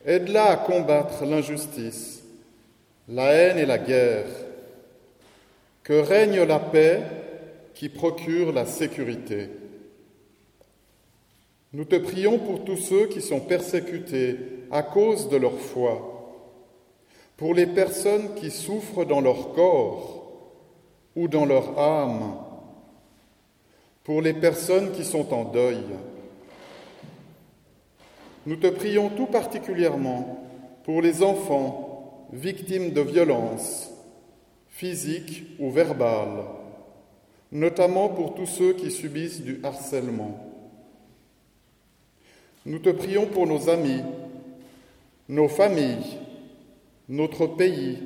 Aide-la 0.07 0.51
à 0.51 0.57
combattre 0.57 1.25
l'injustice, 1.25 2.23
la 3.09 3.33
haine 3.33 3.59
et 3.59 3.67
la 3.67 3.79
guerre. 3.79 4.29
Que 5.83 5.95
règne 5.95 6.45
la 6.45 6.61
paix 6.61 7.03
qui 7.75 7.89
procure 7.89 8.53
la 8.53 8.65
sécurité. 8.65 9.49
Nous 11.73 11.87
te 11.87 11.97
prions 11.97 12.39
pour 12.39 12.63
tous 12.63 12.77
ceux 12.77 13.09
qui 13.09 13.21
sont 13.21 13.41
persécutés 13.41 14.37
à 14.71 14.85
cause 14.85 15.29
de 15.29 15.37
leur 15.37 15.59
foi, 15.59 16.47
pour 17.37 17.53
les 17.53 17.67
personnes 17.67 18.37
qui 18.37 18.53
souffrent 18.53 19.05
dans 19.05 19.21
leur 19.21 19.55
corps 19.55 20.18
ou 21.19 21.27
dans 21.27 21.45
leur 21.45 21.77
âme, 21.77 22.37
pour 24.05 24.23
les 24.23 24.35
personnes 24.35 24.93
qui 24.93 25.05
sont 25.05 25.35
en 25.35 25.47
deuil. 25.47 25.83
Nous 28.47 28.55
te 28.55 28.69
prions 28.69 29.09
tout 29.11 29.27
particulièrement 29.27 30.47
pour 30.85 31.03
les 31.03 31.25
enfants 31.25 32.29
victimes 32.33 32.93
de 32.93 33.01
violences 33.01 33.91
physiques 34.69 35.43
ou 35.59 35.73
verbales, 35.73 36.45
notamment 37.51 38.11
pour 38.11 38.35
tous 38.35 38.47
ceux 38.47 38.75
qui 38.75 38.93
subissent 38.93 39.43
du 39.43 39.59
harcèlement. 39.65 40.39
Nous 42.65 42.79
te 42.79 42.91
prions 42.91 43.27
pour 43.27 43.49
nos 43.49 43.69
amis, 43.69 44.03
nos 45.29 45.49
familles, 45.49 46.17
notre 47.09 47.49
pays 47.49 47.99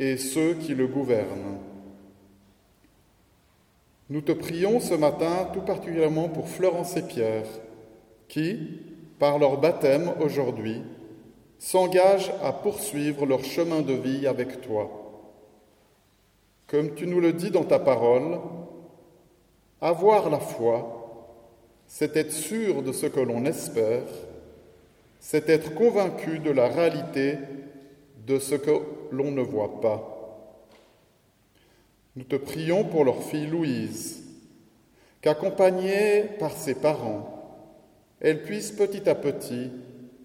et 0.00 0.16
ceux 0.16 0.54
qui 0.54 0.74
le 0.74 0.88
gouvernent. 0.88 1.71
Nous 4.12 4.20
te 4.20 4.32
prions 4.32 4.78
ce 4.78 4.92
matin 4.92 5.48
tout 5.54 5.62
particulièrement 5.62 6.28
pour 6.28 6.46
Florence 6.46 6.98
et 6.98 7.02
Pierre, 7.02 7.46
qui, 8.28 8.58
par 9.18 9.38
leur 9.38 9.56
baptême 9.56 10.12
aujourd'hui, 10.20 10.82
s'engagent 11.58 12.30
à 12.42 12.52
poursuivre 12.52 13.24
leur 13.24 13.42
chemin 13.42 13.80
de 13.80 13.94
vie 13.94 14.26
avec 14.26 14.60
toi. 14.60 14.90
Comme 16.66 16.94
tu 16.94 17.06
nous 17.06 17.20
le 17.20 17.32
dis 17.32 17.50
dans 17.50 17.64
ta 17.64 17.78
parole, 17.78 18.38
avoir 19.80 20.28
la 20.28 20.40
foi, 20.40 21.40
c'est 21.86 22.14
être 22.18 22.32
sûr 22.32 22.82
de 22.82 22.92
ce 22.92 23.06
que 23.06 23.20
l'on 23.20 23.46
espère, 23.46 24.04
c'est 25.20 25.48
être 25.48 25.74
convaincu 25.74 26.38
de 26.38 26.50
la 26.50 26.68
réalité 26.68 27.38
de 28.26 28.38
ce 28.38 28.56
que 28.56 28.78
l'on 29.10 29.30
ne 29.30 29.40
voit 29.40 29.80
pas. 29.80 30.11
Nous 32.14 32.24
te 32.24 32.36
prions 32.36 32.84
pour 32.84 33.04
leur 33.04 33.22
fille 33.22 33.46
Louise, 33.46 34.22
qu'accompagnée 35.20 36.24
par 36.38 36.52
ses 36.52 36.74
parents, 36.74 37.28
elle 38.20 38.42
puisse 38.42 38.70
petit 38.70 39.08
à 39.08 39.14
petit 39.14 39.70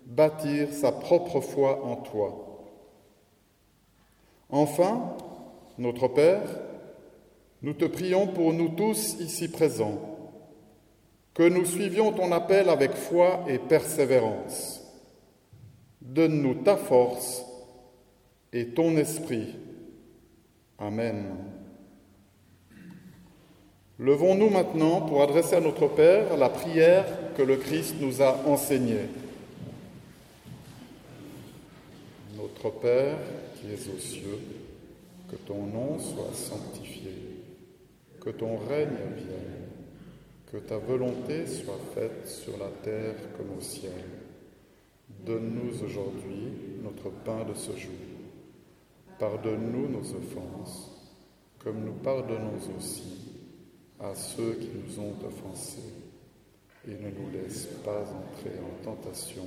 bâtir 0.06 0.72
sa 0.74 0.92
propre 0.92 1.40
foi 1.40 1.86
en 1.86 1.96
toi. 1.98 2.44
Enfin, 4.50 5.16
notre 5.78 6.08
Père, 6.08 6.44
nous 7.62 7.74
te 7.74 7.86
prions 7.86 8.28
pour 8.28 8.54
nous 8.54 8.70
tous 8.70 9.16
ici 9.20 9.48
présents 9.48 10.00
que 11.34 11.48
nous 11.48 11.66
suivions 11.66 12.12
ton 12.14 12.32
appel 12.32 12.68
avec 12.68 12.94
foi 12.94 13.46
et 13.48 13.60
persévérance. 13.60 14.82
Donne-nous 16.02 16.64
ta 16.64 16.78
force 16.78 17.46
et 18.52 18.70
ton 18.70 18.98
esprit. 18.98 19.56
Amen. 20.80 21.57
Levons-nous 24.00 24.50
maintenant 24.50 25.02
pour 25.02 25.24
adresser 25.24 25.56
à 25.56 25.62
notre 25.62 25.88
Père 25.88 26.38
la 26.38 26.50
prière 26.50 27.06
que 27.36 27.41
le 27.41 27.58
Christ 27.58 27.95
nous 28.00 28.22
a 28.22 28.38
enseignée. 28.45 29.08
Notre 32.36 32.70
Père 32.80 33.18
qui 33.56 33.68
es 33.72 33.93
aux 33.93 34.00
cieux, 34.00 34.39
que 35.32 35.36
ton 35.36 35.66
nom 35.66 36.00
soit 36.00 36.34
sanctifié, 36.34 37.12
que 38.22 38.30
ton 38.30 38.58
règne 38.58 38.98
vienne 39.16 39.68
que 40.52 40.58
ta 40.58 40.78
volonté 40.78 41.45
soit 41.45 41.80
faite 41.93 42.26
sur 42.26 42.58
la 42.58 42.70
terre 42.84 43.16
comme 43.38 43.58
au 43.58 43.62
ciel. 43.62 43.91
Donne-nous 45.26 45.84
aujourd'hui 45.84 46.54
notre 46.84 47.10
pain 47.10 47.43
de 47.43 47.54
ce 47.54 47.72
jour. 47.76 47.91
Pardonne-nous 49.20 49.89
nos 49.89 50.16
offenses, 50.16 50.91
comme 51.60 51.84
nous 51.84 51.93
pardonnons 51.93 52.54
aussi 52.78 53.37
à 54.00 54.14
ceux 54.16 54.54
qui 54.56 54.70
nous 54.74 55.00
ont 55.00 55.16
offensés. 55.26 55.93
Et 56.88 56.91
ne 56.91 57.10
nous 57.10 57.30
laisse 57.32 57.68
pas 57.84 58.02
entrer 58.02 58.54
en 58.60 58.84
tentation, 58.84 59.45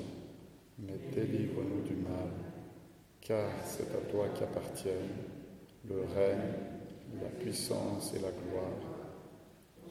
mais 0.78 0.98
délivre-nous 1.14 1.82
du 1.82 1.94
mal, 1.94 2.28
car 3.20 3.48
c'est 3.64 3.90
à 3.94 4.10
toi 4.10 4.26
qu'appartiennent 4.38 4.94
le 5.88 6.00
règne, 6.14 6.52
la 7.22 7.28
puissance 7.28 8.12
et 8.14 8.18
la 8.18 8.30
gloire 8.30 8.72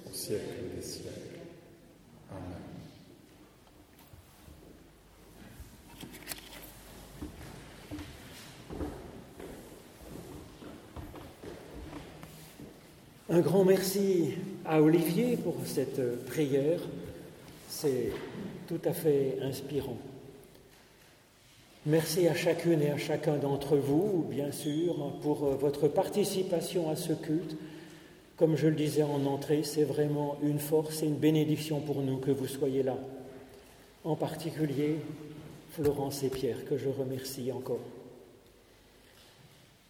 au 0.07 0.13
siècle 0.13 0.75
des 0.75 0.81
siècles. 0.81 1.39
Amen. 2.29 2.69
Un 13.31 13.41
grand 13.41 13.63
merci 13.63 14.35
à 14.65 14.81
Olivier 14.81 15.37
pour 15.37 15.55
cette 15.65 16.25
prière. 16.25 16.79
C'est 17.69 18.11
tout 18.67 18.81
à 18.85 18.93
fait 18.93 19.37
inspirant. 19.41 19.97
Merci 21.85 22.27
à 22.27 22.35
chacune 22.35 22.81
et 22.81 22.91
à 22.91 22.97
chacun 22.97 23.37
d'entre 23.37 23.77
vous, 23.77 24.25
bien 24.29 24.51
sûr, 24.51 25.13
pour 25.21 25.45
votre 25.45 25.87
participation 25.87 26.89
à 26.89 26.95
ce 26.95 27.13
culte. 27.13 27.55
Comme 28.37 28.55
je 28.55 28.67
le 28.67 28.75
disais 28.75 29.03
en 29.03 29.25
entrée, 29.25 29.63
c'est 29.63 29.83
vraiment 29.83 30.37
une 30.43 30.59
force 30.59 31.03
et 31.03 31.05
une 31.05 31.15
bénédiction 31.15 31.79
pour 31.79 32.01
nous 32.01 32.17
que 32.17 32.31
vous 32.31 32.47
soyez 32.47 32.83
là. 32.83 32.97
En 34.03 34.15
particulier, 34.15 34.95
Florence 35.71 36.23
et 36.23 36.29
Pierre, 36.29 36.65
que 36.65 36.77
je 36.77 36.89
remercie 36.89 37.51
encore. 37.51 37.79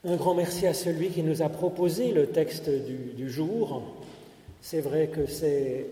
Un 0.03 0.15
grand 0.15 0.33
merci 0.33 0.65
à 0.65 0.73
celui 0.73 1.09
qui 1.09 1.23
nous 1.23 1.41
a 1.41 1.49
proposé 1.49 2.13
le 2.13 2.27
texte 2.27 2.69
du, 2.69 3.29
jour. 3.29 3.83
C'est 4.61 4.81
vrai 4.81 5.07
que 5.07 5.25
c'est 5.25 5.85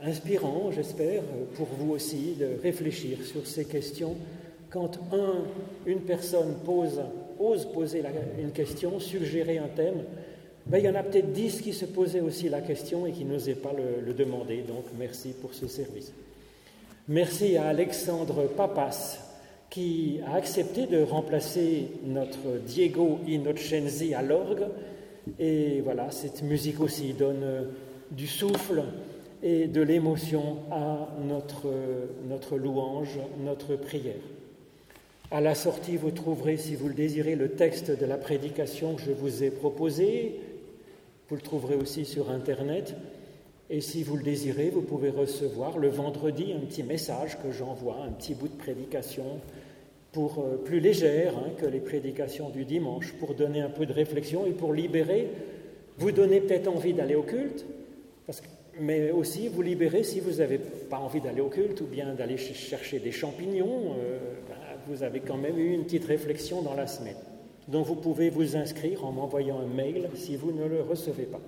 inspirant, 0.00 0.70
j'espère, 0.70 1.22
pour 1.56 1.66
vous 1.78 1.92
aussi 1.92 2.36
de 2.38 2.60
réfléchir 2.62 3.18
sur 3.24 3.46
ces 3.46 3.64
questions. 3.64 4.16
Quand 4.70 4.98
un, 5.12 5.44
une 5.86 6.00
personne 6.00 6.54
ose 7.38 7.66
poser 7.72 8.02
une 8.38 8.52
question, 8.52 8.98
suggérer 9.00 9.58
un 9.58 9.68
thème, 9.68 10.04
ben, 10.66 10.78
il 10.78 10.84
y 10.84 10.88
en 10.88 10.94
a 10.94 11.02
peut-être 11.02 11.32
dix 11.32 11.60
qui 11.60 11.72
se 11.72 11.84
posaient 11.84 12.20
aussi 12.20 12.48
la 12.48 12.62
question 12.62 13.06
et 13.06 13.12
qui 13.12 13.24
n'osaient 13.24 13.54
pas 13.54 13.72
le, 13.72 14.12
demander. 14.14 14.62
Donc 14.62 14.84
merci 14.98 15.34
pour 15.40 15.52
ce 15.52 15.66
service. 15.66 16.12
Merci 17.06 17.56
à 17.56 17.66
Alexandre 17.66 18.46
Papas 18.56 19.18
qui 19.68 20.20
a 20.26 20.36
accepté 20.36 20.86
de 20.86 21.02
remplacer 21.02 21.88
notre 22.06 22.58
Diego 22.66 23.18
Innocenzi 23.26 24.14
à 24.14 24.22
l'orgue. 24.22 24.66
Et 25.38 25.80
voilà, 25.82 26.10
cette 26.10 26.42
musique 26.42 26.80
aussi 26.80 27.12
donne 27.12 27.66
du 28.16 28.26
souffle 28.26 28.84
et 29.42 29.66
de 29.66 29.82
l'émotion 29.82 30.58
à 30.70 31.08
notre, 31.26 31.70
notre 32.28 32.56
louange, 32.56 33.18
notre 33.44 33.76
prière. 33.76 34.14
À 35.30 35.40
la 35.40 35.54
sortie, 35.54 35.96
vous 35.96 36.10
trouverez, 36.10 36.56
si 36.56 36.76
vous 36.76 36.88
le 36.88 36.94
désirez, 36.94 37.34
le 37.34 37.50
texte 37.50 37.90
de 37.90 38.06
la 38.06 38.16
prédication 38.16 38.94
que 38.94 39.02
je 39.02 39.10
vous 39.10 39.42
ai 39.42 39.50
proposé, 39.50 40.40
vous 41.28 41.36
le 41.36 41.42
trouverez 41.42 41.74
aussi 41.74 42.04
sur 42.04 42.30
Internet. 42.30 42.94
Et 43.70 43.80
si 43.80 44.02
vous 44.02 44.16
le 44.16 44.22
désirez, 44.22 44.70
vous 44.70 44.82
pouvez 44.82 45.10
recevoir 45.10 45.78
le 45.78 45.88
vendredi 45.88 46.52
un 46.54 46.60
petit 46.60 46.82
message 46.82 47.38
que 47.42 47.50
j'envoie, 47.50 47.96
un 48.06 48.12
petit 48.12 48.34
bout 48.34 48.48
de 48.48 48.56
prédication 48.56 49.24
pour 50.12 50.38
euh, 50.38 50.56
plus 50.56 50.80
légère 50.80 51.34
hein, 51.38 51.50
que 51.58 51.66
les 51.66 51.80
prédications 51.80 52.50
du 52.50 52.64
dimanche, 52.64 53.12
pour 53.14 53.34
donner 53.34 53.60
un 53.60 53.70
peu 53.70 53.86
de 53.86 53.92
réflexion 53.92 54.46
et 54.46 54.52
pour 54.52 54.72
libérer, 54.72 55.28
vous 55.98 56.12
donner 56.12 56.40
peut-être 56.40 56.68
envie 56.68 56.92
d'aller 56.92 57.14
au 57.14 57.22
culte, 57.22 57.64
mais 58.80 59.10
aussi 59.10 59.48
vous 59.48 59.62
libérer 59.62 60.02
si 60.02 60.20
vous 60.20 60.38
n'avez 60.38 60.58
pas 60.58 60.98
envie 60.98 61.20
d'aller 61.20 61.40
au 61.40 61.48
culte 61.48 61.80
ou 61.80 61.86
bien 61.86 62.14
d'aller 62.14 62.36
chercher 62.36 62.98
des 62.98 63.12
champignons, 63.12 63.94
euh, 63.98 64.18
ben, 64.48 64.54
vous 64.86 65.02
avez 65.02 65.20
quand 65.20 65.36
même 65.36 65.58
eu 65.58 65.72
une 65.72 65.84
petite 65.84 66.04
réflexion 66.04 66.62
dans 66.62 66.74
la 66.74 66.86
semaine 66.86 67.16
dont 67.68 67.82
vous 67.82 67.94
pouvez 67.94 68.30
vous 68.30 68.56
inscrire 68.56 69.04
en 69.04 69.12
m'envoyant 69.12 69.58
un 69.60 69.66
mail 69.66 70.10
si 70.14 70.36
vous 70.36 70.52
ne 70.52 70.66
le 70.66 70.82
recevez 70.82 71.24
pas. 71.24 71.40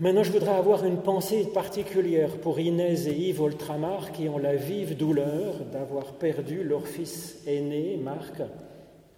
Maintenant, 0.00 0.24
je 0.24 0.32
voudrais 0.32 0.54
avoir 0.54 0.84
une 0.84 0.96
pensée 0.96 1.46
particulière 1.54 2.38
pour 2.38 2.58
Inès 2.58 3.06
et 3.06 3.14
Yves 3.14 3.40
Oltramar 3.40 4.10
qui 4.10 4.28
ont 4.28 4.38
la 4.38 4.56
vive 4.56 4.96
douleur 4.96 5.60
d'avoir 5.72 6.14
perdu 6.14 6.64
leur 6.64 6.88
fils 6.88 7.40
aîné, 7.46 7.96
Marc, 8.02 8.42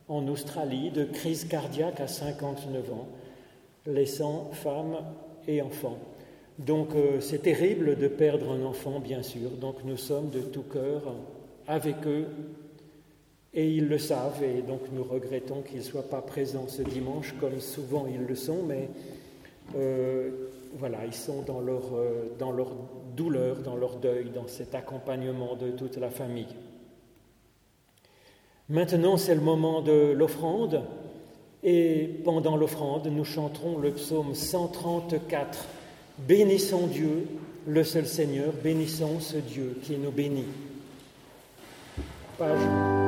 en 0.09 0.28
Australie, 0.28 0.91
de 0.91 1.05
crise 1.05 1.47
cardiaque 1.47 2.01
à 2.01 2.09
59 2.09 2.93
ans. 2.93 3.09
laissant 3.87 4.51
femme 4.53 4.97
et 5.47 5.62
enfants. 5.62 5.99
Donc 6.59 6.94
euh, 6.94 7.20
c'est 7.20 7.42
terrible 7.42 7.96
de 7.96 8.09
perdre 8.09 8.52
un 8.52 8.64
enfant, 8.64 9.00
bien 9.00 9.22
sûr. 9.22 9.50
Donc 9.50 9.84
nous 9.84 9.96
sommes 9.96 10.30
de 10.30 10.40
tout 10.40 10.62
cœur 10.62 11.14
avec 11.66 12.07
eux 12.07 12.26
et 13.52 13.70
ils 13.70 13.88
le 13.88 13.98
savent 13.98 14.42
et 14.42 14.62
donc 14.62 14.80
nous 14.92 15.05
regrettons 15.05 15.62
qu'ils 15.62 15.78
ne 15.78 15.82
soient 15.82 16.09
pas 16.09 16.22
présents 16.22 16.66
ce 16.68 16.82
dimanche 16.82 17.34
comme 17.40 17.61
souvent 17.61 18.07
ils 18.07 18.24
le 18.24 18.34
sont, 18.34 18.62
mais 18.62 18.88
euh, 19.76 20.30
voilà, 20.76 21.05
ils 21.07 21.14
sont 21.14 21.42
dans 21.42 21.61
leur, 21.61 21.94
euh, 21.94 22.34
dans 22.38 22.52
leur 22.52 22.72
douleur, 23.16 23.59
dans 23.59 23.76
leur 23.76 23.96
deuil, 23.96 24.30
dans 24.34 24.48
cet 24.48 24.74
accompagnement 24.74 25.57
de 25.57 25.70
toute 25.70 25.96
la 25.96 26.11
famille. 26.11 26.55
Maintenant, 28.68 29.16
c'est 29.16 29.34
le 29.34 29.40
moment 29.40 29.82
de 29.82 30.12
l'offrande. 30.12 30.82
Et 31.62 32.20
pendant 32.24 32.57
l'offrande, 32.57 33.07
nous 33.07 33.24
chanterons 33.24 33.78
le 33.78 33.92
psaume 33.92 34.34
134. 34.34 35.66
Bénissons 36.18 36.86
Dieu, 36.86 37.26
le 37.66 37.84
seul 37.84 38.06
Seigneur, 38.06 38.52
bénissons 38.52 39.20
ce 39.20 39.36
Dieu 39.36 39.76
qui 39.82 39.96
nous 39.96 40.12
bénit. 40.12 40.46
Page. 42.38 43.03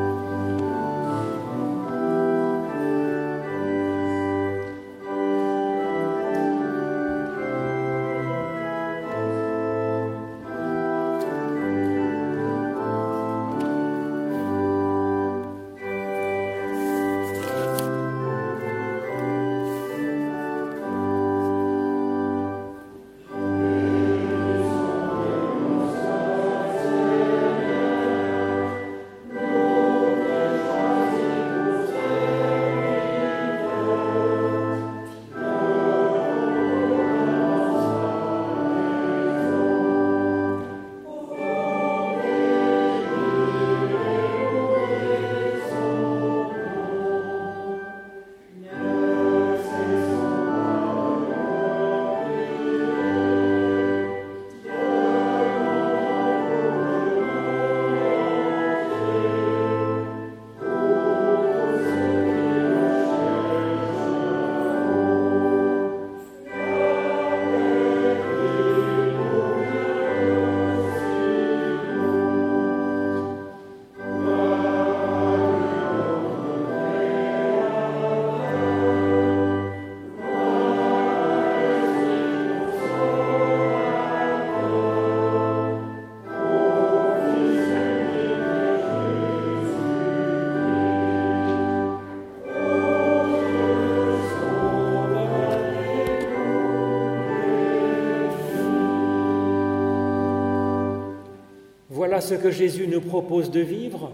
Ce 102.21 102.35
que 102.35 102.51
Jésus 102.51 102.89
nous 102.89 103.01
propose 103.01 103.51
de 103.51 103.61
vivre. 103.61 104.11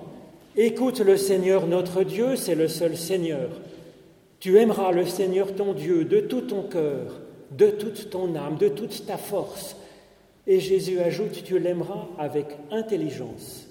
Écoute 0.57 1.01
le 1.01 1.17
Seigneur 1.17 1.67
notre 1.67 2.03
Dieu, 2.03 2.37
c'est 2.37 2.55
le 2.55 2.69
seul 2.69 2.97
Seigneur. 2.97 3.49
Tu 4.41 4.59
aimeras 4.59 4.91
le 4.91 5.07
Seigneur 5.07 5.55
ton 5.55 5.73
Dieu 5.73 6.05
de 6.05 6.21
tout 6.21 6.41
ton 6.43 6.63
cœur, 6.63 7.21
de 7.53 7.69
toute 7.69 8.11
ton 8.11 8.35
âme, 8.35 8.57
de 8.59 8.69
toute 8.69 9.07
ta 9.07 9.17
force. 9.17 9.77
Et 10.47 10.59
Jésus 10.59 10.99
ajoute, 10.99 11.45
tu 11.45 11.59
l'aimeras 11.59 12.09
avec 12.19 12.47
intelligence. 12.71 13.69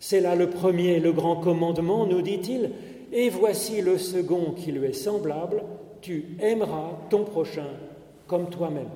C'est 0.00 0.20
là 0.20 0.34
le 0.34 0.48
premier, 0.48 0.98
le 0.98 1.12
grand 1.12 1.36
commandement, 1.36 2.06
nous 2.06 2.22
dit-il, 2.22 2.70
et 3.12 3.28
voici 3.28 3.82
le 3.82 3.98
second 3.98 4.52
qui 4.56 4.72
lui 4.72 4.86
est 4.86 4.92
semblable, 4.92 5.62
tu 6.00 6.36
aimeras 6.40 6.92
ton 7.10 7.24
prochain 7.24 7.68
comme 8.26 8.48
toi-même. 8.48 8.88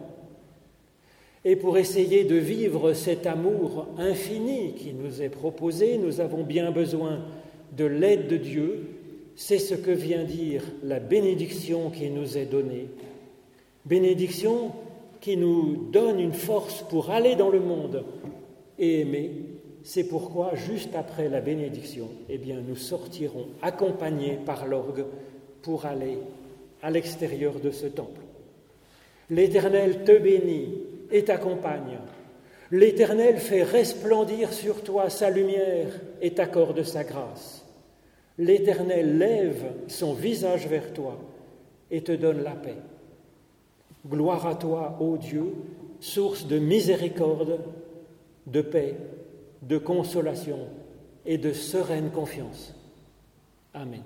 Et 1.45 1.57
pour 1.57 1.77
essayer 1.77 2.25
de 2.25 2.37
vivre 2.37 2.93
cet 2.93 3.27
amour 3.27 3.89
infini 3.99 4.75
qui 4.75 4.93
nous 4.93 5.23
est 5.23 5.29
proposé, 5.29 5.99
nous 5.99 6.21
avons 6.21 6.45
bien 6.45 6.71
besoin 6.71 7.21
de 7.77 7.85
l'aide 7.85 8.29
de 8.29 8.37
Dieu. 8.37 8.87
C'est 9.35 9.59
ce 9.59 9.75
que 9.75 9.91
vient 9.91 10.23
dire 10.23 10.63
la 10.85 11.01
bénédiction 11.01 11.91
qui 11.91 12.11
nous 12.11 12.39
est 12.39 12.47
donnée. 12.47 12.87
Bénédiction 13.85 14.71
qui 15.21 15.37
nous 15.37 15.89
donne 15.91 16.21
une 16.21 16.33
force 16.33 16.85
pour 16.89 17.11
aller 17.11 17.35
dans 17.35 17.51
le 17.51 17.61
monde 17.61 18.05
et 18.79 19.01
aimer. 19.01 19.31
C'est 19.83 20.05
pourquoi, 20.05 20.55
juste 20.55 20.95
après 20.95 21.29
la 21.29 21.41
bénédiction, 21.41 22.09
eh 22.29 22.39
bien, 22.39 22.61
nous 22.61 22.77
sortirons 22.77 23.47
accompagnés 23.63 24.39
par 24.47 24.69
l'orgue 24.69 25.05
pour 25.63 25.87
aller 25.87 26.19
à 26.83 26.91
l'extérieur 26.91 27.55
de 27.59 27.73
ce 27.73 27.87
temple. 27.87 28.21
L'Éternel 29.29 30.05
te 30.05 30.17
bénit 30.17 30.69
et 31.13 31.25
t'accompagne. 31.25 31.99
L'Éternel 32.71 33.37
fait 33.37 33.63
resplendir 33.63 34.53
sur 34.53 34.83
toi 34.83 35.11
sa 35.11 35.31
lumière 35.31 35.89
et 36.23 36.33
t'accorde 36.33 36.83
sa 36.83 37.05
grâce. 37.05 37.65
L'Éternel 38.39 39.19
lève 39.19 39.73
son 39.89 40.15
visage 40.15 40.67
vers 40.67 40.93
toi 40.95 41.19
et 41.91 42.03
te 42.03 42.13
donne 42.13 42.43
la 42.43 42.53
paix. 42.53 42.79
Gloire 44.09 44.47
à 44.47 44.55
toi, 44.55 44.97
ô 45.01 45.19
Dieu, 45.19 45.55
source 46.01 46.47
de 46.47 46.59
miséricorde, 46.59 47.61
de 48.47 48.63
paix, 48.63 48.97
de 49.61 49.79
consolation 49.79 50.59
et 51.27 51.39
de 51.39 51.53
sereine 51.53 52.11
confiance. 52.11 52.75
Amen. 53.75 54.03